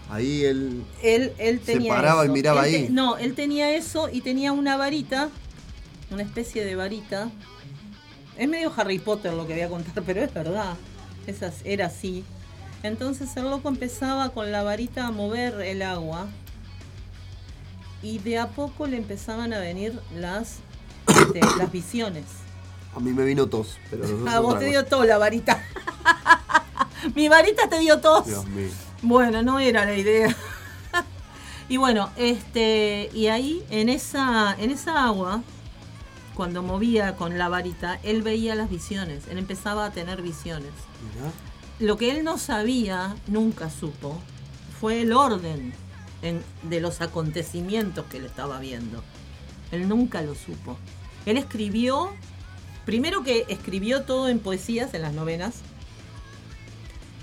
[0.10, 0.84] Ahí él.
[1.02, 2.34] Él, él Se tenía paraba y eso.
[2.34, 2.88] miraba Él te- ahí.
[2.92, 5.30] no, él tenía eso y tenía una varita,
[6.12, 7.30] una especie de varita.
[8.38, 10.76] Es medio Harry Potter lo que voy a contar, pero es verdad.
[11.28, 12.24] Esa, era así.
[12.84, 16.28] Entonces el loco empezaba con la varita a mover el agua
[18.04, 20.58] y de a poco le empezaban a venir las,
[21.08, 22.26] este, las visiones.
[22.96, 25.62] A mí me vino tos, pero no A vos te dio todo la varita.
[27.16, 28.26] Mi varita te dio tos.
[28.26, 28.70] Dios mío.
[29.02, 30.36] Bueno, no era la idea.
[31.70, 35.42] y bueno, este, y ahí en esa, en esa agua,
[36.36, 39.24] cuando movía con la varita, él veía las visiones.
[39.30, 40.72] Él empezaba a tener visiones.
[41.16, 41.32] Mirá.
[41.80, 44.20] Lo que él no sabía, nunca supo,
[44.80, 45.74] fue el orden
[46.22, 49.04] en- de los acontecimientos que él estaba viendo.
[49.72, 50.78] Él nunca lo supo.
[51.26, 52.12] Él escribió,
[52.86, 55.56] primero que escribió todo en poesías, en las novenas,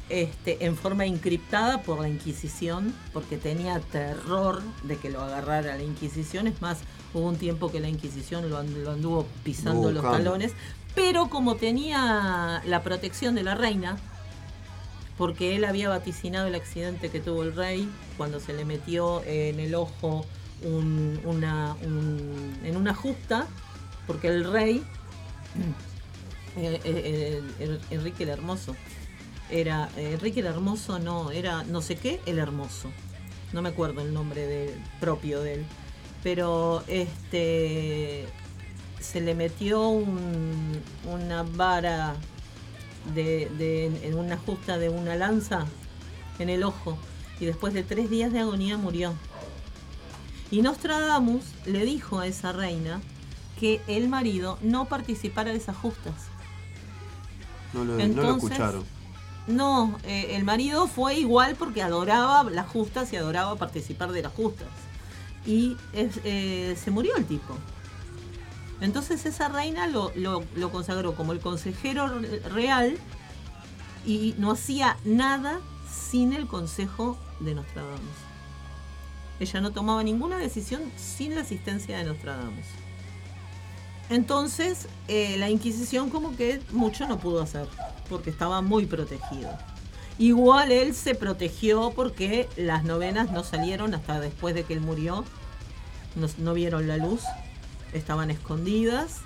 [0.09, 5.82] este, en forma encriptada por la Inquisición, porque tenía terror de que lo agarrara la
[5.82, 6.47] Inquisición.
[6.47, 6.78] Es más,
[7.14, 10.52] hubo un tiempo que la Inquisición lo, and- lo anduvo pisando los talones,
[10.94, 13.97] pero como tenía la protección de la reina,
[15.18, 19.60] porque él había vaticinado el accidente que tuvo el rey cuando se le metió en
[19.60, 20.24] el ojo
[20.64, 23.47] un- una, un- en una justa,
[24.06, 24.82] porque el rey,
[26.56, 28.74] eh, eh, eh, Enrique el Hermoso,
[29.51, 32.89] era Enrique el Hermoso, no, era no sé qué, el Hermoso,
[33.52, 35.64] no me acuerdo el nombre de- propio de él,
[36.22, 38.26] pero este
[39.00, 40.80] se le metió un-
[41.10, 42.14] una vara
[43.14, 45.66] de, de- en una justa de una lanza
[46.38, 46.96] en el ojo
[47.40, 49.14] y después de tres días de agonía murió.
[50.50, 53.00] Y Nostradamus le dijo a esa reina
[53.58, 56.14] que el marido no participara de esas justas.
[57.72, 58.84] No lo, no lo Entonces, escucharon.
[59.48, 64.32] No, eh, el marido fue igual porque adoraba las justas y adoraba participar de las
[64.32, 64.68] justas.
[65.47, 67.56] Y eh, se murió el tipo.
[68.81, 70.12] Entonces esa reina lo,
[70.70, 72.97] consagró como el consejero re- real
[74.05, 78.01] y no hacía nada sin el consejo de Nostradamus.
[79.40, 82.66] Ella no tomaba ninguna decisión sin la asistencia de Nostradamus.
[84.10, 87.66] Entonces, eh, la Inquisición como que mucho no pudo hacer,
[88.09, 89.51] porque estaba muy protegido.
[90.18, 95.24] Igual él se protegió porque las novenas no salieron hasta después de que él murió,
[96.14, 97.22] no, no vieron la luz,
[97.93, 99.20] estaban escondidas.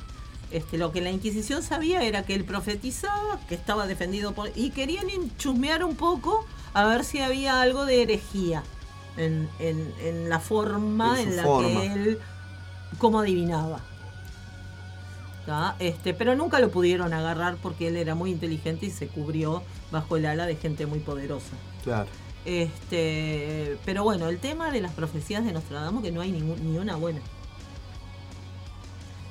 [0.53, 4.53] Este, lo que la Inquisición sabía era que él profetizaba, que estaba defendido por...
[4.55, 5.07] y querían
[5.39, 8.63] chusmear un poco a ver si había algo de herejía
[9.17, 11.81] en, en- en la forma En la forma.
[11.81, 12.19] que él,
[12.99, 13.81] como adivinaba.
[15.47, 15.77] ¿Tá?
[15.79, 20.17] Este, pero nunca lo pudieron agarrar porque él era muy inteligente y se cubrió bajo
[20.17, 21.53] el ala de gente muy poderosa.
[21.85, 22.09] Claro.
[22.45, 26.79] Este, pero bueno, el tema de las profecías de Nostradamus que no hay ningún- ni
[26.79, 27.21] una buena.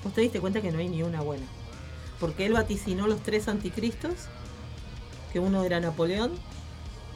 [0.03, 1.45] Vos te diste cuenta que no hay ni una buena.
[2.19, 4.13] Porque él vaticinó los tres anticristos,
[5.33, 6.31] que uno era Napoleón,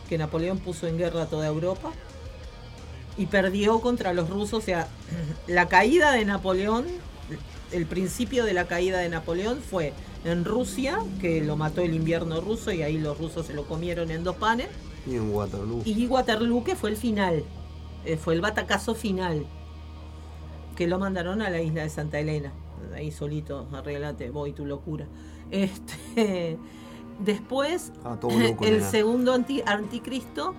[0.09, 1.91] que Napoleón puso en guerra a toda Europa,
[3.17, 4.87] y perdió contra los rusos, o sea,
[5.47, 6.85] la caída de Napoleón,
[7.71, 9.93] el principio de la caída de Napoleón fue
[10.25, 14.11] en Rusia, que lo mató el invierno ruso y ahí los rusos se lo comieron
[14.11, 14.67] en dos panes,
[15.07, 15.81] Y en Waterloo.
[15.85, 17.43] y Waterloo, que fue el final,
[18.05, 19.45] eh, fue el batacazo final,
[20.75, 22.51] que lo mandaron a la isla de Santa Elena,
[22.95, 25.05] ahí solito, arreglate, voy tu locura.
[25.51, 26.57] Este,
[27.19, 28.89] después, Ah, loco, el nena.
[28.89, 30.53] segundo anti- anticristo,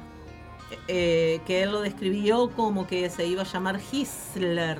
[0.88, 4.78] eh, que él lo describió como que se iba a llamar Hitler.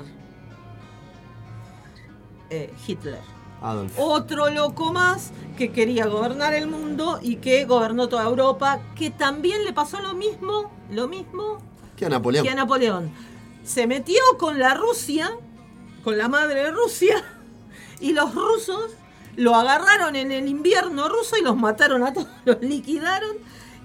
[2.51, 3.21] Eh, Hitler.
[3.63, 3.93] Adolf.
[3.99, 9.65] Otro loco más que quería gobernar el mundo y que gobernó toda Europa, que también
[9.65, 11.59] le pasó lo mismo, lo mismo
[11.97, 12.45] ¿Qué a Napoleón?
[12.45, 13.11] que a Napoleón.
[13.63, 15.31] Se metió con la Rusia,
[16.03, 17.23] con la madre de Rusia,
[18.01, 18.93] y los rusos
[19.37, 23.37] lo agarraron en el invierno ruso y los mataron a todos, los liquidaron.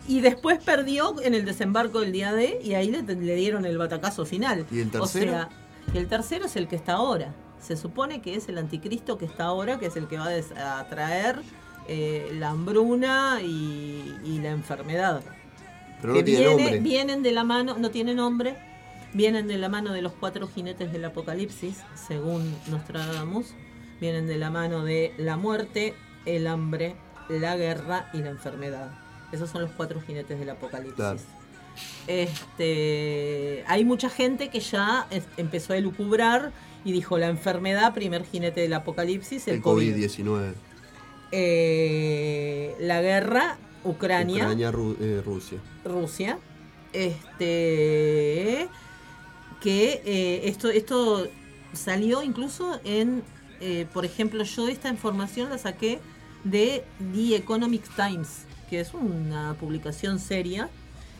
[0.07, 3.77] Y después perdió en el desembarco del día D y ahí le, le dieron el
[3.77, 4.65] batacazo final.
[4.71, 5.31] ¿Y el O tercero?
[5.31, 5.49] sea,
[5.93, 7.33] y el tercero es el que está ahora.
[7.61, 10.29] Se supone que es el anticristo que está ahora, que es el que va
[10.79, 11.39] a traer
[11.87, 15.21] eh, la hambruna y, y la enfermedad.
[16.01, 16.79] Pero que no tiene viene- nombre.
[16.79, 18.55] vienen de la mano, no tiene nombre,
[19.13, 23.53] vienen de la mano de los cuatro jinetes del apocalipsis, según Nostradamus.
[24.01, 25.93] Vienen de la mano de la muerte,
[26.25, 26.95] el hambre,
[27.29, 28.91] la guerra y la enfermedad.
[29.31, 30.95] Esos son los cuatro jinetes del apocalipsis.
[30.95, 31.19] Claro.
[32.07, 36.51] Este, hay mucha gente que ya es- empezó a elucubrar
[36.85, 39.95] y dijo la enfermedad, primer jinete del apocalipsis, el, El COVID.
[39.95, 40.53] COVID-19.
[41.31, 45.57] Eh, la guerra, Ucrania, Ucrania, Ru- eh, Rusia.
[45.83, 46.37] Rusia.
[46.93, 48.67] Este
[49.61, 51.27] que eh, esto, esto
[51.73, 53.23] salió incluso en,
[53.59, 55.99] eh, por ejemplo, yo esta información la saqué
[56.43, 56.83] de
[57.13, 60.69] The Economic Times, que es una publicación seria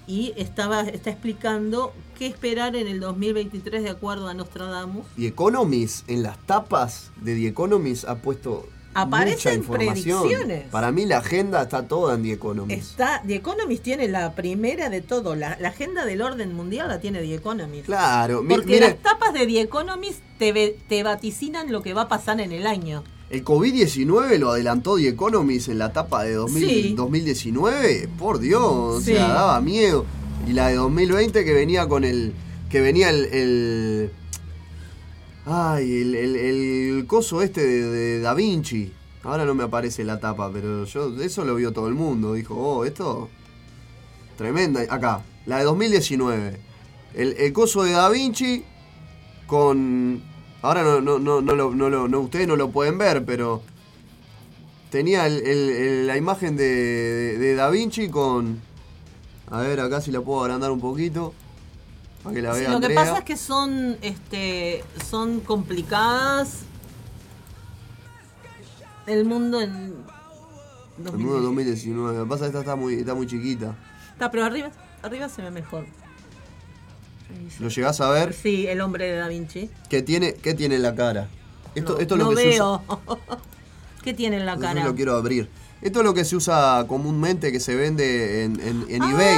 [0.08, 5.06] y estaba está explicando qué esperar en el 2023 de acuerdo a Nostradamus.
[5.18, 10.22] The Economist, en las tapas de The Economist ha puesto mucha Aparecen información.
[10.24, 10.70] predicciones.
[10.70, 12.92] Para mí la agenda está toda en The Economist.
[12.92, 17.00] Está, The Economist tiene la primera de todo, la, la agenda del orden mundial la
[17.02, 17.88] tiene The Economist.
[17.88, 22.08] Claro, Porque mire, las tapas de The Economist te, te vaticinan lo que va a
[22.08, 23.04] pasar en el año.
[23.30, 26.94] El COVID-19 lo adelantó The Economist en la tapa de 2000 Sí.
[26.96, 28.08] 2019.
[28.20, 29.14] Por Dios, o Sí.
[29.14, 30.06] sea, daba miedo.
[30.48, 32.34] Y la de 2020 que venía con el...
[32.70, 33.26] Que venía el...
[33.26, 34.12] el-
[35.46, 38.92] ay, el, el- el coso este de, de Da Vinci.
[39.24, 42.34] Ahora no me aparece la tapa, pero yo eso lo vio todo el mundo.
[42.34, 43.30] Dijo, oh, esto...
[44.38, 44.82] Tremenda.
[44.90, 46.60] Acá, la de 2019.
[47.16, 48.64] El, el coso de Da Vinci
[49.48, 50.22] con...
[50.66, 53.62] Ahora no, no, no, no, lo- no lo- no- ustedes no lo pueden ver, pero
[54.90, 58.60] tenía el- el- el- la imagen de, de- de Da Vinci con...
[59.52, 61.36] A ver, acá si la puedo agrandar un poquito.
[62.24, 66.62] Para que la vea lo que pasa es que son, este, son complicadas.
[69.06, 69.94] El mundo en...
[70.98, 72.18] El mundo 2019.
[72.18, 73.76] Lo que pasa es que esta está muy, está muy chiquita.
[74.14, 74.72] Está, pero arriba,
[75.04, 75.86] arriba se ve mejor.
[77.60, 78.34] ¿Lo llegás a ver?
[78.34, 79.70] Sí, el hombre de Da Vinci.
[79.90, 81.28] ¿Qué tiene, qué tiene en la cara?
[81.76, 82.82] Esto, no, esto es lo no que se veo.
[82.88, 83.18] usa.
[84.04, 84.84] ¿Qué tiene en la Eso cara?
[84.84, 85.50] lo quiero abrir.
[85.82, 89.12] Esto es lo que se usa comúnmente, que se vende en, en- en Ah.
[89.12, 89.38] eBay.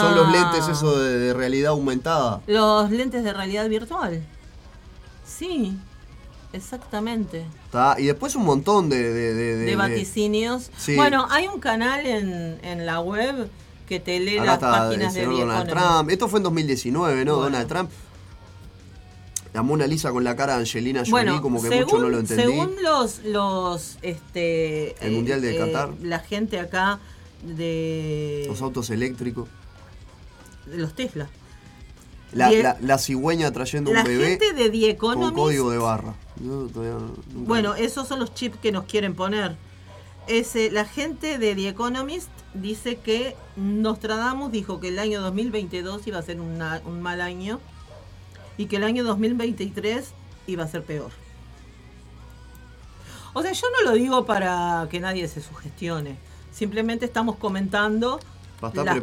[0.00, 2.40] Son los lentes eso de, de realidad aumentada.
[2.46, 4.22] Los lentes de realidad virtual.
[5.26, 5.76] Sí,
[6.52, 7.44] exactamente.
[7.70, 7.96] ¿tá?
[7.98, 9.12] Y después un montón de...
[9.12, 10.70] De, de- de- De vaticinios.
[10.76, 10.96] Sí.
[10.96, 13.48] Bueno, hay un canal en, en la web
[13.86, 15.68] que te lee Acá las páginas de Donald.
[15.68, 16.10] Trump.
[16.10, 17.36] Esto fue en 2019, ¿no?
[17.36, 17.44] Bueno.
[17.44, 17.90] Donald Trump.
[19.54, 22.08] La Mona Lisa con la cara de Angelina Jolie, Bueno, como que según, mucho no
[22.10, 22.42] lo entendí.
[22.42, 25.90] según los, los este, El Mundial de Qatar.
[26.02, 26.98] la gente acá
[27.42, 29.48] de, Los autos eléctricos.
[30.66, 31.28] de los Tesla.
[32.32, 35.70] La, Die- la- la cigüeña trayendo la un bebé gente de The con Economist código
[35.70, 36.14] de barra.
[36.44, 36.98] Yo todavía
[37.32, 39.56] nunca- Bueno, esos son los chips que nos quieren poner.
[40.26, 46.18] Ese, la gente de The Economist dice que Nostradamus dijo que el año 2022 iba
[46.18, 47.60] a ser una- un mal año
[48.58, 50.12] y que el año 2023
[50.46, 51.10] iba a ser peor.
[53.34, 56.16] O sea, yo no lo digo para que nadie se sugestione.
[56.52, 58.18] Simplemente estamos comentando
[58.84, 58.94] las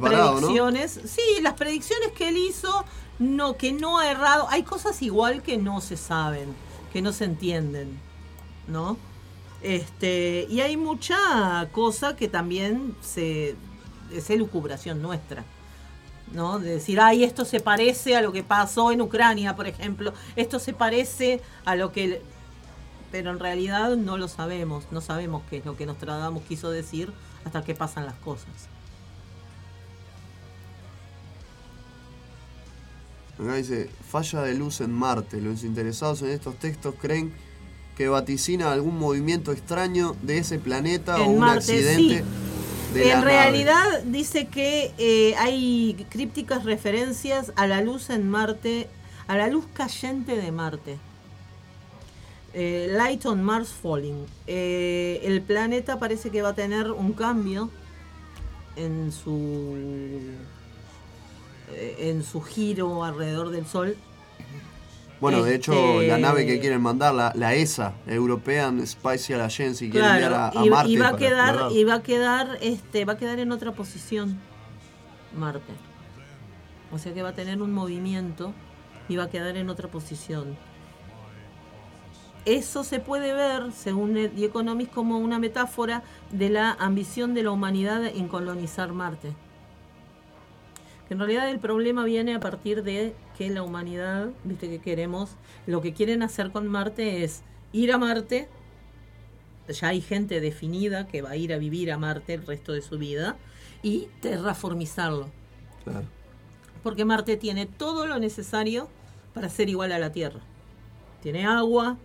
[0.41, 0.99] predicciones.
[1.05, 2.83] Sí, las predicciones que él hizo,
[3.19, 4.47] no, que no ha errado.
[4.49, 6.47] Hay cosas igual que no se saben,
[6.91, 7.99] que no se entienden,
[8.67, 8.97] ¿no?
[9.63, 13.55] Este, y hay mucha cosa que también se,
[14.11, 15.45] es elucubración nuestra.
[16.33, 16.59] ¿no?
[16.59, 20.59] De decir, ay, esto se parece a lo que pasó en Ucrania, por ejemplo, esto
[20.59, 22.21] se parece a lo que...
[23.11, 27.13] Pero en realidad no lo sabemos, no sabemos qué es lo que Nostradamus quiso decir
[27.45, 28.47] hasta que pasan las cosas.
[33.37, 35.41] Dice, falla de luz en Marte.
[35.41, 37.33] Los interesados en estos textos creen
[37.95, 42.93] que vaticina algún movimiento extraño de ese planeta o un Marte, accidente sí.
[42.93, 43.31] de la en nave.
[43.31, 48.89] realidad dice que eh, hay crípticas referencias a la luz en Marte,
[49.27, 50.97] a la luz cayente de Marte.
[52.55, 54.25] Eh, Light on Mars Falling.
[54.45, 57.69] Eh, el planeta parece que va a tener un cambio
[58.75, 60.19] en su
[61.97, 63.97] en su giro alrededor del Sol.
[65.23, 65.71] Bueno, de hecho,
[66.01, 70.49] Este- la nave que quieren mandar, la, la ESA, European Spatial Agency, quiere enviar a,
[70.51, 70.89] Claro, a y, Marte.
[70.91, 71.71] y va a quedar, explorar.
[71.77, 74.37] y va a quedar, este, va a quedar en otra posición
[75.37, 75.71] Marte.
[76.91, 78.51] O sea que va a tener un movimiento
[79.07, 80.57] y va a quedar en otra posición.
[82.43, 87.51] Eso se puede ver, según The Economist, como una metáfora de la ambición de la
[87.51, 89.31] humanidad en colonizar Marte.
[91.07, 95.31] Que en realidad el problema viene a partir de que la humanidad, viste que queremos,
[95.67, 98.47] lo que quieren hacer con Marte es ir a Marte,
[99.67, 102.81] ya hay gente definida que va a ir a vivir a Marte el resto de
[102.81, 103.37] su vida
[103.81, 105.29] y terraformizarlo.
[105.83, 106.05] Claro.
[106.81, 108.89] Porque Marte tiene todo lo necesario
[109.33, 110.41] para ser igual a la Tierra.
[111.21, 111.97] Tiene agua,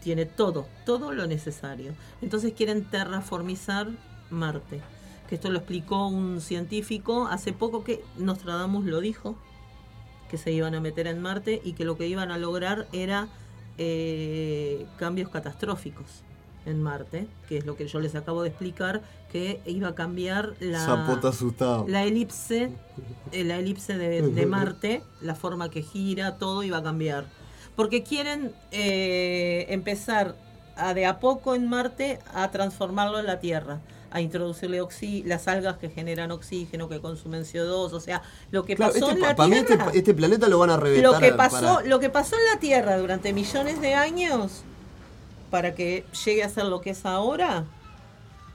[0.00, 1.94] tiene todo, todo lo necesario.
[2.22, 3.88] Entonces quieren terraformizar
[4.30, 4.80] Marte.
[5.28, 9.36] Que esto lo explicó un científico hace poco que Nostradamus lo dijo,
[10.30, 13.28] que se iban a meter en Marte y que lo que iban a lograr era
[13.78, 16.22] eh, cambios catastróficos
[16.66, 19.02] en Marte, que es lo que yo les acabo de explicar,
[19.32, 22.70] que iba a cambiar la, elipse,
[23.32, 27.24] eh, la elipse de, de Marte, la forma que gira, todo iba a cambiar.
[27.76, 30.36] Porque quieren eh, empezar
[30.76, 35.46] a de a poco en Marte a transformarlo en la Tierra, a introducirle oxi las
[35.48, 39.20] algas que generan oxígeno, que consumen CO2, o sea, lo que Claro, pasó este, en
[39.28, 39.84] la para mí Tierra.
[39.86, 41.12] este, este planeta lo van a reventar.
[41.12, 44.62] Lo que pasó, para- lo que pasó en la Tierra durante millones de años
[45.50, 47.64] para que llegue a ser lo que es ahora,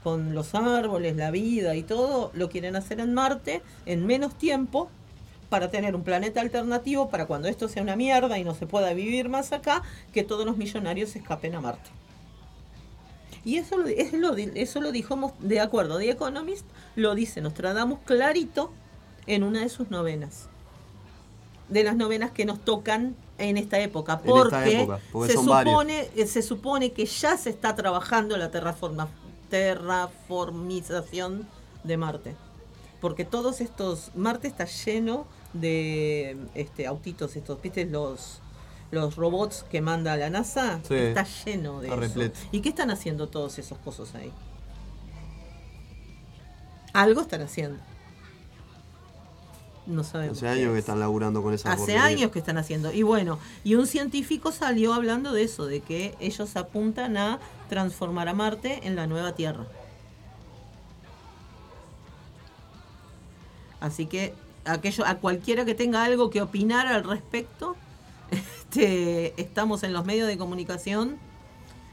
[0.02, 4.88] con los árboles, la vida y todo, lo quieren hacer en Marte en menos tiempo
[5.48, 8.92] para tener un planeta alternativo para cuando esto sea una mierda y no se pueda
[8.92, 11.90] vivir más acá, que todos los millonarios se escapen a Marte.
[13.46, 16.66] Y eso lo, eso lo, eso lo dijo de acuerdo, The Economist
[16.96, 18.72] lo dice Nostradamus clarito
[19.28, 20.48] en una de sus novenas.
[21.68, 24.18] De las novenas que nos tocan en esta época.
[24.18, 25.72] Porque, esta época, porque se, varios.
[25.72, 29.06] supone, eh, se supone que ya se está trabajando la terraforma,
[29.48, 31.46] terraformización
[31.84, 32.34] de Marte.
[33.00, 34.10] Porque todos estos.
[34.16, 37.84] Marte está lleno de este autitos, estos, ¿viste?
[37.84, 38.40] Los,
[38.90, 40.80] los robots que manda la NASA.
[40.86, 40.94] Sí.
[40.94, 42.08] Está lleno de Está eso.
[42.14, 42.38] repleto.
[42.52, 44.32] ¿Y qué están haciendo todos esos cosas ahí?
[46.92, 47.78] Algo están haciendo.
[49.86, 50.38] No sabemos.
[50.38, 50.78] Hace años que es.
[50.80, 52.04] están laburando con esa Hace porquería.
[52.04, 52.92] años que están haciendo.
[52.92, 57.38] Y bueno, y un científico salió hablando de eso, de que ellos apuntan a
[57.68, 59.66] transformar a Marte en la nueva Tierra.
[63.80, 64.34] Así que
[64.64, 67.76] aquello, a cualquiera que tenga algo que opinar al respecto,
[68.70, 71.16] este, estamos en los medios de comunicación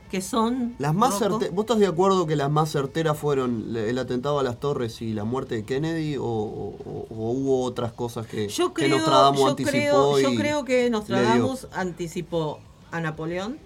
[0.10, 1.40] que son Las más Rocco.
[1.40, 5.02] certe- ¿Vos estás de acuerdo que las más certeras fueron el atentado a las torres
[5.02, 8.98] y la muerte de Kennedy o, o- o hubo otras cosas que, Yo que creo,
[8.98, 12.60] Nostradamus yo anticipó creo, yo creo que Nostradamus anticipó
[12.91, 13.58] a Napoleón,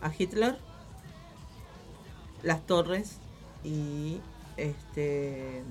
[0.00, 0.58] a Hitler,
[2.44, 3.16] las torres
[3.64, 4.18] y
[4.56, 5.62] este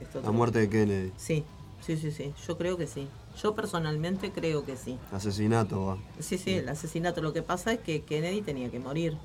[0.00, 1.12] esto la muerte de Kennedy?
[1.16, 1.44] Sí,
[1.80, 2.34] sí, sí, sí.
[2.46, 3.08] Yo creo que sí.
[3.42, 4.98] Yo personalmente creo que sí.
[5.12, 5.98] Asesinato, va.
[6.18, 7.20] Sí, sí, el asesinato.
[7.22, 9.16] Lo que pasa es que Kennedy tenía que morir,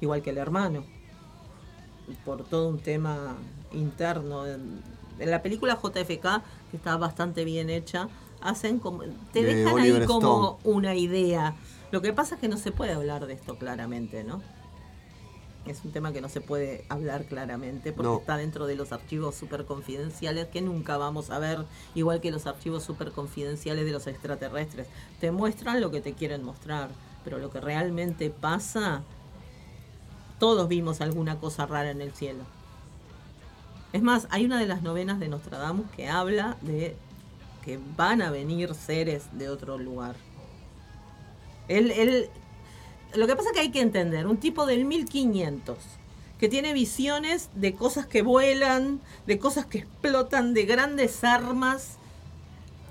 [0.00, 0.84] igual que el hermano,
[2.24, 3.36] por todo un tema
[3.72, 4.46] interno.
[4.46, 4.82] En,
[5.18, 8.08] la película JFK, que está bastante bien hecha,
[8.40, 10.76] hacen como te De dejan Oliver ahí como Stone.
[10.76, 11.54] una idea.
[11.90, 14.40] Lo que pasa es que no se puede hablar de esto claramente, ¿no?
[15.68, 18.18] Es un tema que no se puede hablar claramente porque No.
[18.18, 21.64] está dentro de los archivos super confidenciales que nunca vamos a ver,
[21.94, 24.86] igual que los archivos super confidenciales de los extraterrestres.
[25.20, 26.88] Te muestran lo que te quieren mostrar,
[27.24, 29.02] pero lo que realmente pasa,
[30.38, 32.44] todos vimos alguna cosa rara en el cielo.
[33.92, 36.96] Es más, hay una de las novenas de Nostradamus que habla de
[37.64, 40.14] que van a venir seres de otro lugar.
[41.68, 42.30] Él, él
[43.14, 45.76] Lo que pasa es que hay que entender, un tipo del 1500
[46.38, 51.96] que tiene visiones de cosas que vuelan, de cosas que explotan, de grandes armas,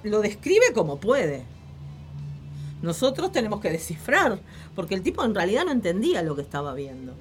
[0.03, 1.43] lo describe como puede.
[2.81, 4.39] Nosotros tenemos que descifrar,
[4.75, 7.13] porque el tipo en realidad no entendía lo que estaba viendo.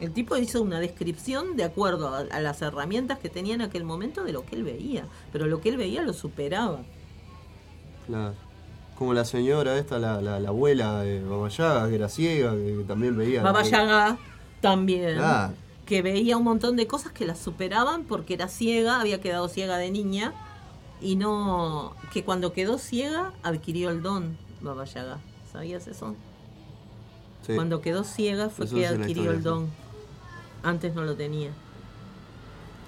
[0.00, 3.84] El tipo hizo una descripción de acuerdo a, a las herramientas que tenía en aquel
[3.84, 6.82] momento de lo que él veía, pero lo que él veía lo superaba.
[8.06, 8.47] Claro.
[8.98, 12.84] Como la señora esta, la, la, la abuela de Baba Yaga, que era ciega, que,
[12.86, 13.42] también veía.
[13.42, 14.18] Baba Yaga
[14.60, 15.54] también, Claro.
[15.86, 19.76] que veía un montón de cosas que la superaban porque era ciega, había quedado ciega
[19.76, 20.32] de niña
[21.00, 25.18] y no que cuando quedó ciega adquirió el don Baba Yaga.
[25.52, 26.16] ¿Sabías eso?
[27.46, 27.54] Sí.
[27.54, 29.68] Cuando quedó ciega fue Eso que adquirió el don.
[30.64, 31.50] Antes no lo tenía.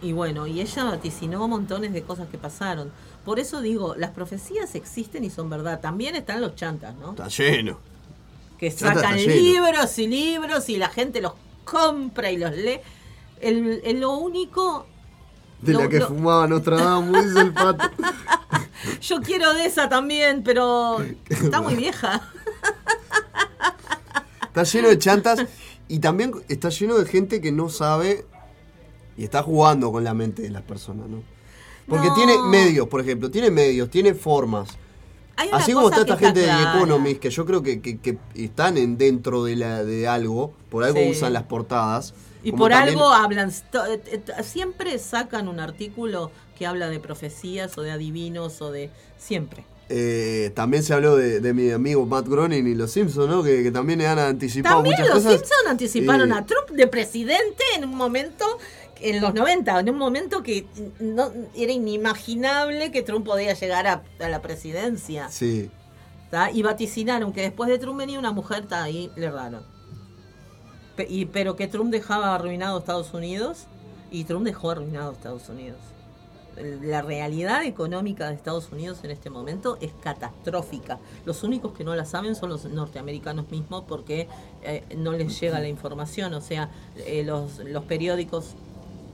[0.03, 2.91] Y bueno, y ella vaticinó montones de cosas que pasaron.
[3.25, 5.81] Por eso digo, las profecías existen y son verdad.
[5.81, 7.11] También están los chantas, ¿no?
[7.11, 7.79] Está lleno.
[8.59, 9.35] que Chanta sacan lleno.
[9.35, 11.33] libros y libros y la gente los
[11.65, 12.81] compra y los lee.
[13.41, 14.87] El, el- lo único,
[15.63, 16.09] De la que no.
[16.09, 17.91] fumaba Nostradamus, dice el pato.
[19.03, 20.99] yo quiero de esa también, pero
[21.29, 22.23] está muy vieja.
[24.43, 25.47] Está lleno de chantas
[25.89, 28.27] y también está lleno de gente que no sabe
[29.17, 31.23] y está jugando con la mente de las personas, ¿no?
[31.91, 32.15] Porque No.
[32.15, 34.71] tiene medios, por ejemplo, tiene medios, tiene formas.
[35.53, 36.73] Así como está esta gente de clara.
[36.73, 40.53] The Economist, que yo creo que, que- que están en, dentro de, la, de algo,
[40.71, 41.11] por algo Sí.
[41.11, 42.15] usan las portadas.
[42.43, 47.77] Y por también- algo hablan, eh, eh, siempre sacan un artículo que habla de profecías
[47.79, 48.91] o de adivinos o de...
[49.19, 49.65] Siempre.
[49.93, 53.43] eh, también se habló de, de mi amigo Matt Groening y los Simpsons, ¿no?
[53.43, 55.41] Que, que también le han anticipado También muchas los cosas.
[55.41, 58.45] Simpson anticiparon Y- a Trump de presidente en un momento,
[59.01, 60.67] en los 90, en un momento que
[61.01, 65.29] no era inimaginable que Trump podía llegar a, a la presidencia.
[65.31, 65.71] Sí.
[66.31, 66.51] ¿tá?
[66.51, 69.63] Y vaticinaron que después de Trump venía una mujer, está ahí, le raro.
[70.97, 73.67] Pe- y, pero que Trump dejaba arruinado a Estados Unidos
[74.11, 75.79] y Trump dejó arruinado a Estados Unidos.
[76.83, 80.99] La realidad económica de Estados Unidos en este momento es catastrófica.
[81.25, 84.29] Los únicos que no la saben son los norteamericanos mismos porque
[84.63, 86.35] eh, no les llega la información.
[86.35, 88.57] O sea, eh, los, los periódicos.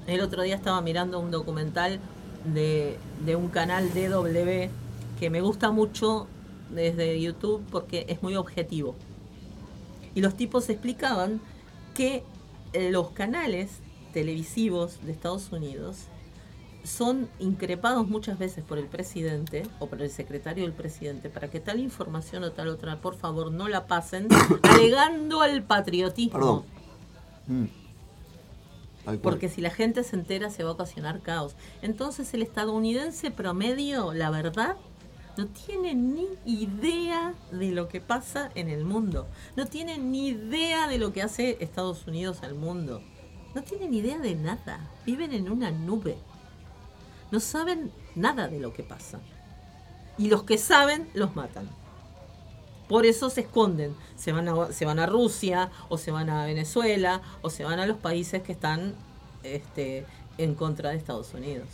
[0.06, 1.98] El otro día estaba mirando un documental
[2.44, 4.70] de, de un canal DW
[5.18, 6.26] que me gusta mucho
[6.70, 8.94] desde YouTube porque es muy objetivo.
[10.14, 11.40] Y los tipos explicaban
[11.94, 12.22] que
[12.72, 13.70] eh, los canales
[14.12, 16.06] televisivos de Estados Unidos
[16.84, 21.58] son increpados muchas veces por el presidente o por el secretario del presidente para que
[21.58, 24.28] tal información o tal otra, por favor, no la pasen,
[24.62, 26.32] alegando al patriotismo.
[26.38, 26.62] Perdón.
[27.48, 27.85] Mm.
[29.22, 31.54] Porque si la gente se entera se va a ocasionar caos.
[31.82, 34.76] Entonces el estadounidense promedio, la verdad,
[35.36, 39.26] no tiene ni idea de lo que pasa en el mundo.
[39.54, 43.02] No tiene ni idea de lo que hace Estados Unidos al mundo.
[43.54, 44.90] No tienen ni idea de nada.
[45.04, 46.16] Viven en una nube.
[47.30, 49.20] No saben nada de lo que pasa.
[50.18, 51.68] Y los que saben los matan.
[52.88, 53.94] Por eso se esconden.
[54.16, 57.80] Se van, a, se van a Rusia, o se van a Venezuela, o se van
[57.80, 58.94] a los países que están
[59.42, 60.06] este,
[60.38, 61.68] en contra de Estados Unidos.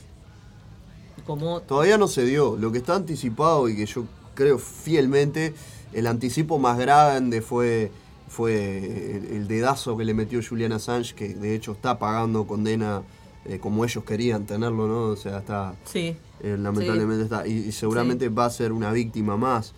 [1.27, 2.57] Como Todavía no se dio.
[2.57, 5.55] Lo que está anticipado y que yo creo fielmente,
[5.93, 7.93] el anticipo más grande fue,
[8.29, 13.03] fue el, el dedazo que le metió Julian Assange, que de hecho está pagando condena
[13.45, 15.05] eh, como ellos querían tenerlo, ¿no?
[15.07, 15.75] O sea, está.
[15.85, 16.17] Sí.
[16.41, 17.47] eh, lamentablemente está.
[17.47, 19.75] Y, y seguramente va a ser una víctima más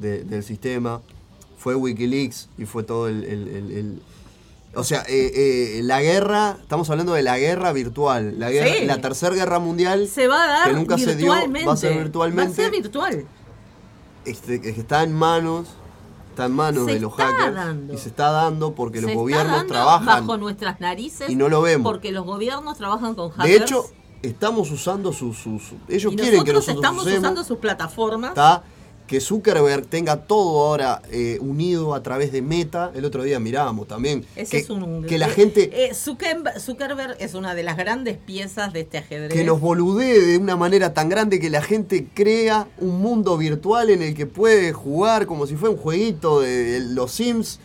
[0.00, 1.00] de- del sistema.
[1.58, 3.24] Fue Wikileaks y fue todo el.
[3.24, 4.02] el- el- el-
[4.74, 8.84] o sea, eh, eh, la guerra, estamos hablando de la guerra virtual, la, guerra, Sí.
[8.84, 11.96] la tercera guerra mundial se va a dar que nunca se dio, va a ser
[11.98, 12.46] virtualmente.
[12.46, 13.24] Va a ser virtual.
[14.24, 15.68] este, que está en manos,
[16.30, 17.94] está en manos Se de los hackers dando.
[17.94, 20.26] y se está dando porque Se los gobiernos trabajan.
[20.26, 21.90] bajo nuestras narices y no lo vemos.
[21.90, 23.48] porque los gobiernos trabajan con hackers.
[23.58, 23.84] De hecho,
[24.22, 28.34] estamos usando sus, sus- ellos y quieren que nosotros nosotros estamos usemos, usando sus plataformas.
[29.08, 32.92] Que Zuckerberg tenga todo ahora eh, unido a través de Meta.
[32.94, 36.60] El otro día mirábamos también Ese que, es un, que la eh, gente eh, Zuckerberg,
[36.60, 39.32] Zuckerberg es una de las grandes piezas de este ajedrez.
[39.32, 43.90] que nos boludee de una manera tan grande que la gente crea un mundo virtual
[43.90, 47.58] en el que puede jugar como si fuera un jueguito de los Sims,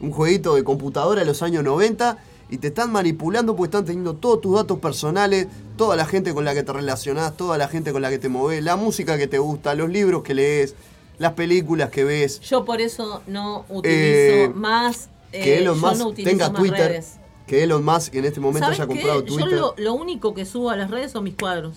[0.00, 2.18] un jueguito de computadora de los años 90
[2.50, 5.46] y te están manipulando porque están teniendo todos tus datos personales,
[5.76, 8.28] toda la gente con la que te relacionás, toda la gente con la que te
[8.28, 10.74] moves, la música que te gusta, los libros que lees,
[11.18, 12.40] las películas que ves.
[12.40, 15.08] Yo por eso no utilizo Eh, más.
[15.32, 17.12] eh, que Elon yo Musk no tenga más Twitter, redes.
[17.46, 18.94] que Elon Musk en este momento ¿Sabes haya qué?
[18.94, 19.52] comprado Yo Twitter.
[19.58, 21.76] lo, lo único que subo a las redes son mis cuadros.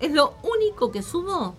[0.00, 1.54] Es lo único que subo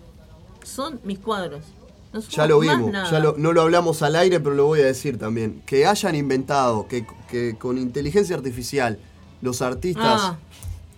[0.62, 1.64] son mis cuadros.
[2.12, 4.86] No Ya lo vimos, ya lo- no lo hablamos al aire, pero lo voy a
[4.86, 5.62] decir también.
[5.66, 8.98] Que hayan inventado que, que con inteligencia artificial
[9.42, 10.38] los artistas Ah.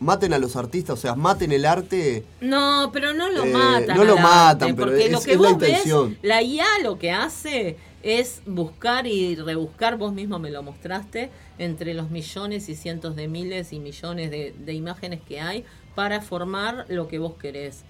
[0.00, 2.24] maten a los artistas, o sea, maten el arte.
[2.40, 3.96] No, pero no lo Eh, matan.
[3.96, 6.16] no lo matan, pero es- lo que es la ves, intención.
[6.22, 11.94] la IA lo que hace es buscar y rebuscar, vos mismo me lo mostraste, entre
[11.94, 15.64] los millones y cientos de miles y millones de, de imágenes que hay
[15.96, 17.82] para formar lo que vos querés.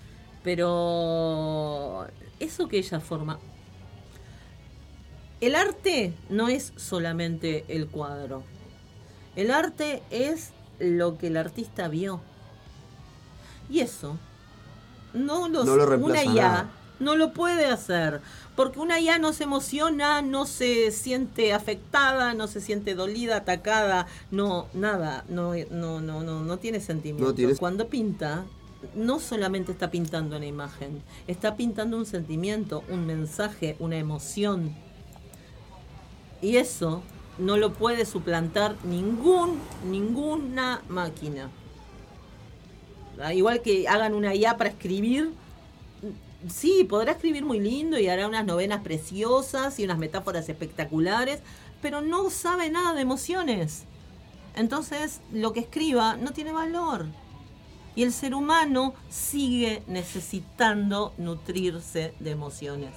[0.43, 2.07] Pero
[2.41, 3.39] eso que ella forma...
[5.41, 8.43] El arte no es solamente el cuadro.
[9.37, 10.51] El arte es
[10.81, 12.21] lo que el artista vio.
[13.71, 14.17] Y eso
[15.15, 16.71] no, los- No lo una IA nada.
[16.99, 18.21] no lo puede hacer.
[18.57, 24.09] Porque una IA no se emociona, no se siente afectada, no se siente dolida, atacada,
[24.33, 26.81] no, nada, no, no, no, no, no tiene.
[27.17, 28.45] No tiene- Cuando pinta,
[28.95, 34.75] no solamente está pintando una imagen, está pintando un sentimiento, un mensaje, una emoción.
[36.41, 37.03] Y eso
[37.39, 39.59] no lo puede suplantar ningún,
[39.91, 41.51] ninguna máquina.
[43.21, 45.33] Ah, Igual que hagan una IA para escribir,
[46.49, 51.41] sí, podrá escribir muy lindo y hará unas novenas preciosas y unas metáforas espectaculares,
[51.83, 53.85] pero no sabe nada de emociones.
[54.55, 57.07] Entonces, lo que escriba no tiene valor.
[57.99, 62.93] Y el ser humano sigue necesitando nutrirse de emociones,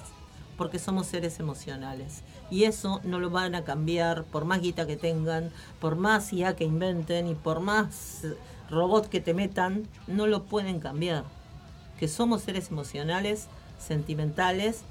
[0.56, 2.22] porque somos seres emocionales.
[2.52, 5.50] Y eso no lo van a cambiar por más guita que tengan,
[5.80, 8.36] por más IA que inventen y por más eh,
[8.70, 11.24] robot que te metan, no lo pueden cambiar.
[11.98, 13.48] Que somos seres emocionales,
[13.80, 14.82] sentimentales,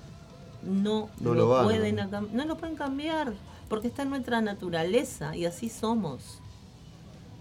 [0.61, 3.31] no, No lo, pueden no lo pueden cambiar,
[3.69, 6.41] porque está en nuestra naturaleza y así somos.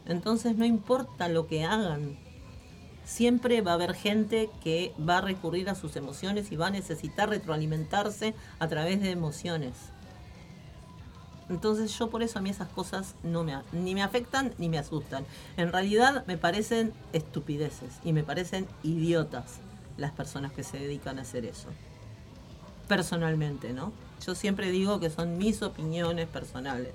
[0.07, 2.17] Entonces no importa lo que hagan,
[3.05, 6.71] siempre va a haber gente que va a recurrir a sus emociones y va a
[6.71, 9.75] necesitar retroalimentarse a través de emociones.
[11.51, 14.79] Entonces yo por eso a mí esas cosas no me, ni me afectan ni me
[14.79, 15.27] asustan.
[15.57, 19.59] En realidad me parecen estupideces y me parecen idiotas
[19.97, 21.69] las personas que se dedican a hacer eso.
[22.87, 23.93] Personalmente, ¿no?
[24.25, 26.93] Yo siempre digo que son mis opiniones personales.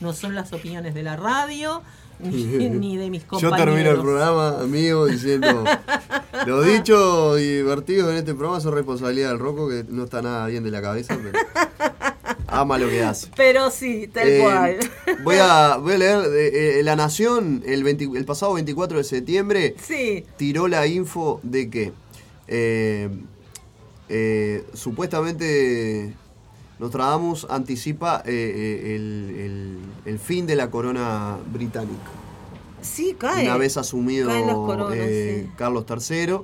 [0.00, 1.82] No son las opiniones de la radio
[2.20, 3.58] ni, ni de mis Yo compañeros.
[3.66, 5.64] termino el programa, amigo, diciendo.
[6.46, 10.46] Lo dicho y divertido en este programa son responsabilidad del Rocco, que no está nada
[10.46, 11.38] bien de la cabeza, pero.
[12.46, 13.28] Ama lo que hace.
[13.34, 14.78] Pero sí, tal Eh, cual.
[15.24, 19.04] Voy a, voy a leer eh, eh, La Nación, el, 20 el pasado 24 de
[19.04, 20.24] septiembre, Sí.
[20.36, 21.92] tiró la info de que
[22.46, 23.08] eh,
[24.74, 26.14] supuestamente
[26.78, 29.78] Nostradamus anticipa eh, eh, el, el-
[30.12, 32.10] el fin de la corona británica.
[32.82, 33.44] Sí, cae.
[33.44, 35.52] Una vez asumido coronas, eh, sí.
[35.56, 36.36] Carlos III,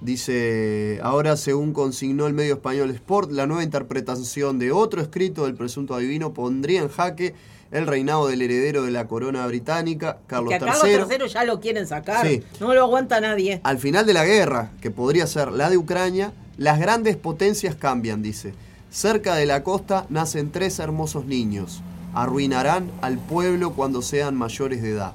[0.00, 5.54] dice, ahora según consignó el medio español Sport, la nueva interpretación de otro escrito del
[5.54, 7.34] presunto adivino pondría en jaque
[7.70, 11.16] el reinado del heredero de la corona británica, Carlos que a Carlos III.
[11.22, 12.26] III ya lo quieren sacar.
[12.26, 12.42] Sí.
[12.58, 13.60] No lo aguanta nadie.
[13.62, 18.22] Al final de la guerra, que podría ser la de Ucrania, las grandes potencias cambian,
[18.22, 18.54] dice.
[18.90, 21.80] Cerca de la costa nacen tres hermosos niños.
[22.14, 25.12] Arruinarán al pueblo cuando sean mayores de edad.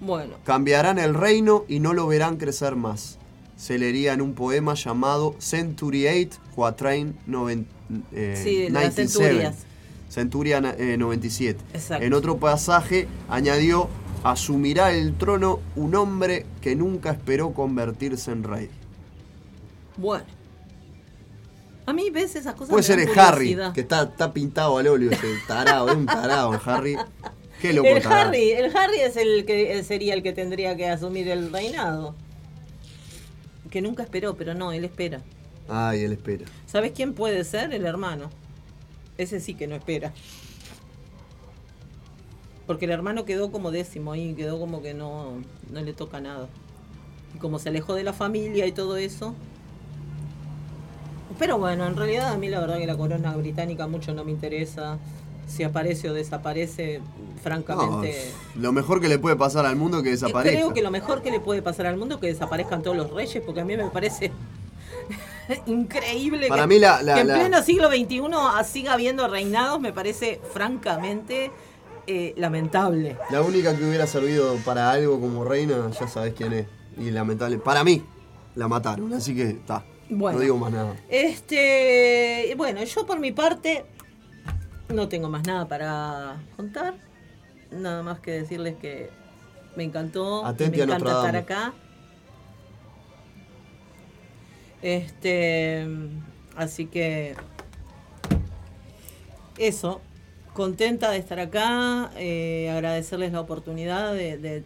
[0.00, 3.18] Bueno, Cambiarán el reino y no lo verán crecer más.
[3.56, 7.66] Se leería en un poema llamado Century 8, Quatrain noven-
[8.12, 9.08] eh, Sí, las 97.
[9.28, 9.56] centurias.
[10.08, 11.60] Centuria na- eh, 97.
[11.72, 12.04] Exacto.
[12.04, 13.88] En otro pasaje añadió,
[14.24, 18.70] asumirá el trono un hombre que nunca esperó convertirse en rey.
[19.96, 20.24] bueno.
[21.86, 22.70] A mí ves esas cosas.
[22.70, 26.54] Puede ser el Harry, que está, está pintado al óleo, ese tarado, es un tarado
[26.54, 26.96] el Harry.
[27.60, 28.28] Qué loco El tarado.
[28.28, 32.14] Harry, el Harry es el que sería el que tendría que asumir el reinado.
[33.70, 35.22] Que nunca esperó, pero no, él espera.
[35.68, 36.44] Ay, él espera.
[36.66, 37.72] ¿Sabes quién puede ser?
[37.72, 38.30] El hermano.
[39.18, 40.12] Ese sí que no espera.
[42.66, 46.48] Porque el hermano quedó como décimo ahí, quedó como que no, no le toca nada.
[47.34, 49.34] Y como se alejó de la familia y todo eso.
[51.38, 54.30] Pero bueno, en realidad a mí la verdad que la corona británica mucho no me
[54.32, 54.98] interesa.
[55.48, 57.00] Si aparece o desaparece,
[57.42, 58.30] francamente...
[58.54, 60.56] No, lo mejor que le puede pasar al mundo es que desaparezca.
[60.58, 63.10] Creo que lo mejor que le puede pasar al mundo es que desaparezcan todos los
[63.10, 64.30] reyes, porque a mí me parece
[65.66, 68.22] increíble Para que, mí la- la- que en la- pleno siglo XXI
[68.64, 71.50] siga habiendo reinados, me parece francamente
[72.06, 73.16] eh, lamentable.
[73.30, 76.66] La única que hubiera servido para algo como reina, ya sabes quién es.
[76.98, 77.58] Y lamentable.
[77.58, 78.02] Para mí,
[78.54, 79.84] la mataron, así que está.
[80.14, 80.38] Bueno.
[80.38, 80.94] No digo más nada.
[81.08, 83.84] Este, bueno, yo por mi parte
[84.88, 86.94] no tengo más nada para contar.
[87.70, 89.08] Nada más que decirles que
[89.76, 91.72] me encantó, Atenti me encanta estar acá.
[94.82, 95.86] Este,
[96.56, 97.34] así que
[99.58, 100.00] eso,
[100.54, 104.64] contenta de estar acá, eh, agradecerles la oportunidad de, de-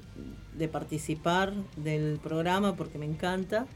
[0.55, 3.67] de participar del programa porque me encanta.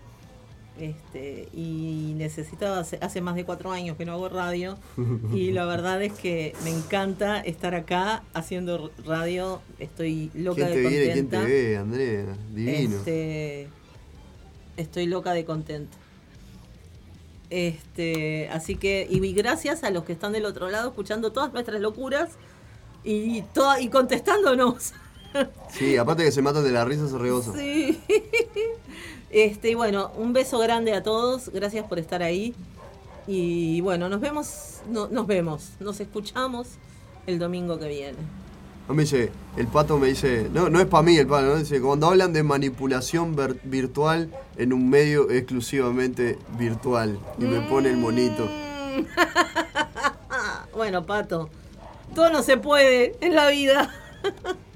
[0.81, 4.79] Este, y necesitaba, hace, hace más de cuatro años que no hago radio
[5.35, 10.81] y la verdad es que me encanta estar acá haciendo radio, estoy loca ¿Quién te
[10.81, 11.13] de viene?
[11.13, 11.47] ¿Quién contenta.
[11.47, 12.37] te ve, Andrea?
[12.55, 12.97] Divino.
[12.97, 13.69] Este,
[14.79, 15.99] estoy loca de contenta.
[17.51, 21.81] Este, así que, y gracias a los que están del otro lado escuchando todas nuestras
[21.83, 22.31] locuras
[23.05, 24.95] y, toda, y contestándonos.
[25.71, 27.53] Sí, aparte que se matan de la risa, se rebosa.
[27.59, 28.01] Sí.
[29.31, 32.55] Este, y bueno, un beso grande a todos, gracias por estar ahí.
[33.27, 36.67] Y bueno, nos vemos, no- nos vemos, nos escuchamos
[37.27, 38.19] el domingo que viene.
[38.89, 41.47] A mí me dice, el pato me dice, no, no es para mí el pato,
[41.47, 41.57] ¿no?
[41.57, 47.17] Dice, cuando hablan de manipulación virtual en un medio exclusivamente virtual.
[47.39, 48.49] Y me pone el monito.
[50.75, 51.51] Bueno, Pato,
[52.15, 53.93] todo no se puede en la vida.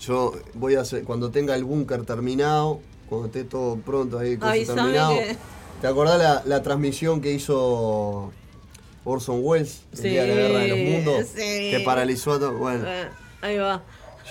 [0.00, 4.80] Yo voy a hacer, cuando tenga el búnker terminado, cuando esté todo pronto ahí, Avísame
[4.82, 5.14] terminado.
[5.14, 5.36] que-
[5.80, 8.30] ¿Te acordás la, la transmisión que hizo
[9.04, 11.26] Orson Welles el día de la guerra de los mundos?
[11.34, 11.70] sí.
[11.70, 12.52] Que paralizó a todo.
[12.58, 13.08] Bueno, Eh,
[13.42, 13.82] Ahí va.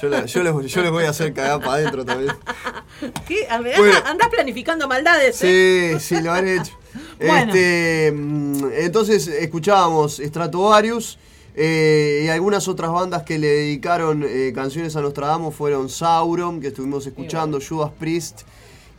[0.02, 2.34] yo, la- yo les, yo les voy a hacer cagar para adentro también.
[3.28, 3.48] ¿Qué?
[3.50, 3.98] A ver, Bueno.
[4.06, 5.41] Andás planificando maldades.
[5.44, 5.98] ¿eh?
[6.00, 6.74] Sí, sí, lo han hecho.
[7.20, 7.52] Bueno.
[7.54, 11.20] Este, mm, entonces escuchábamos Stratovarius
[11.61, 16.68] eh, y algunas otras bandas que le dedicaron eh, canciones a Nostradamus fueron Sauron, que
[16.68, 18.44] estuvimos escuchando, Judas Priest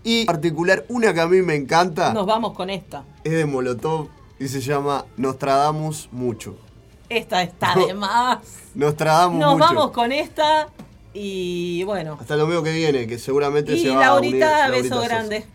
[0.04, 3.04] y en particular una que a mí me encanta Nos vamos con esta.
[3.24, 4.08] es de Molotov
[4.38, 6.54] y se llama Nostradamus Mucho.
[7.08, 7.86] Esta está No.
[7.86, 8.38] de más.
[8.74, 9.64] Nostradamus Nos Mucho.
[9.64, 10.68] vamos con esta
[11.14, 12.18] y bueno.
[12.20, 14.32] Hasta lo mío que viene, que seguramente Y se va a unir.
[14.36, 15.08] Laurita, Laurita beso Sosa.
[15.08, 15.46] grande.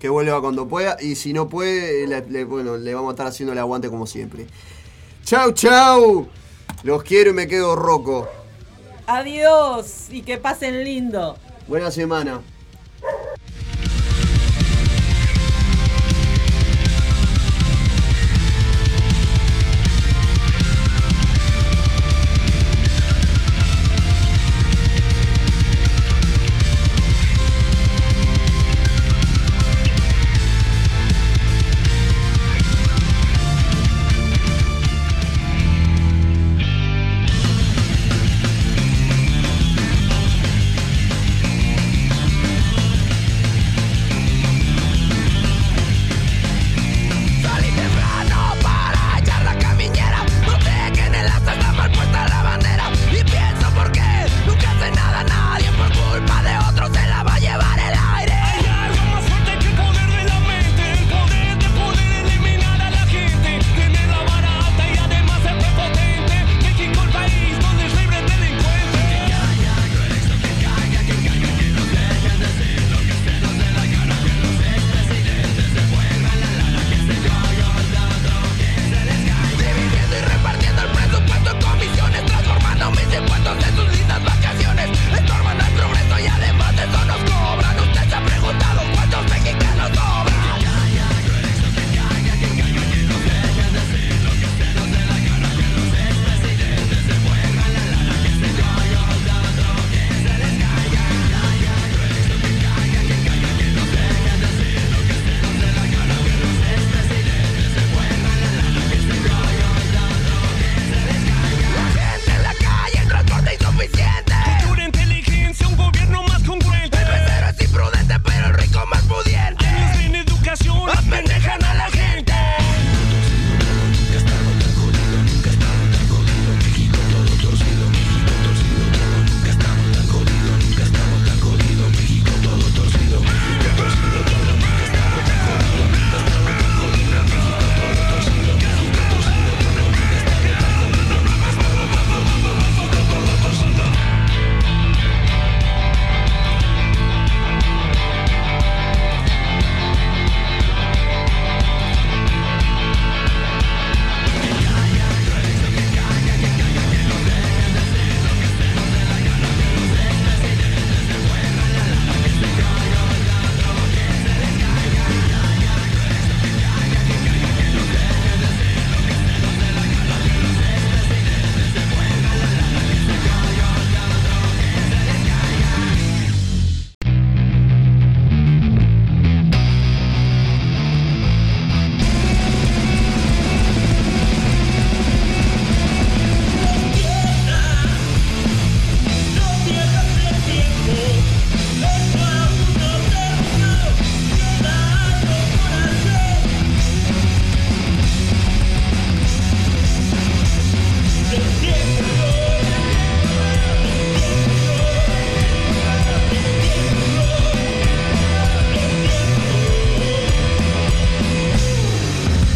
[0.00, 3.26] que vuelva cuando pueda y si no puede, le, le- bueno, le vamos a estar
[3.26, 4.46] haciendo el aguante como siempre.
[5.24, 6.26] Chau, chau.
[6.84, 8.28] Los quiero y me quedo roco.
[9.06, 11.38] Adiós y que pasen lindo.
[11.66, 12.42] Buena semana.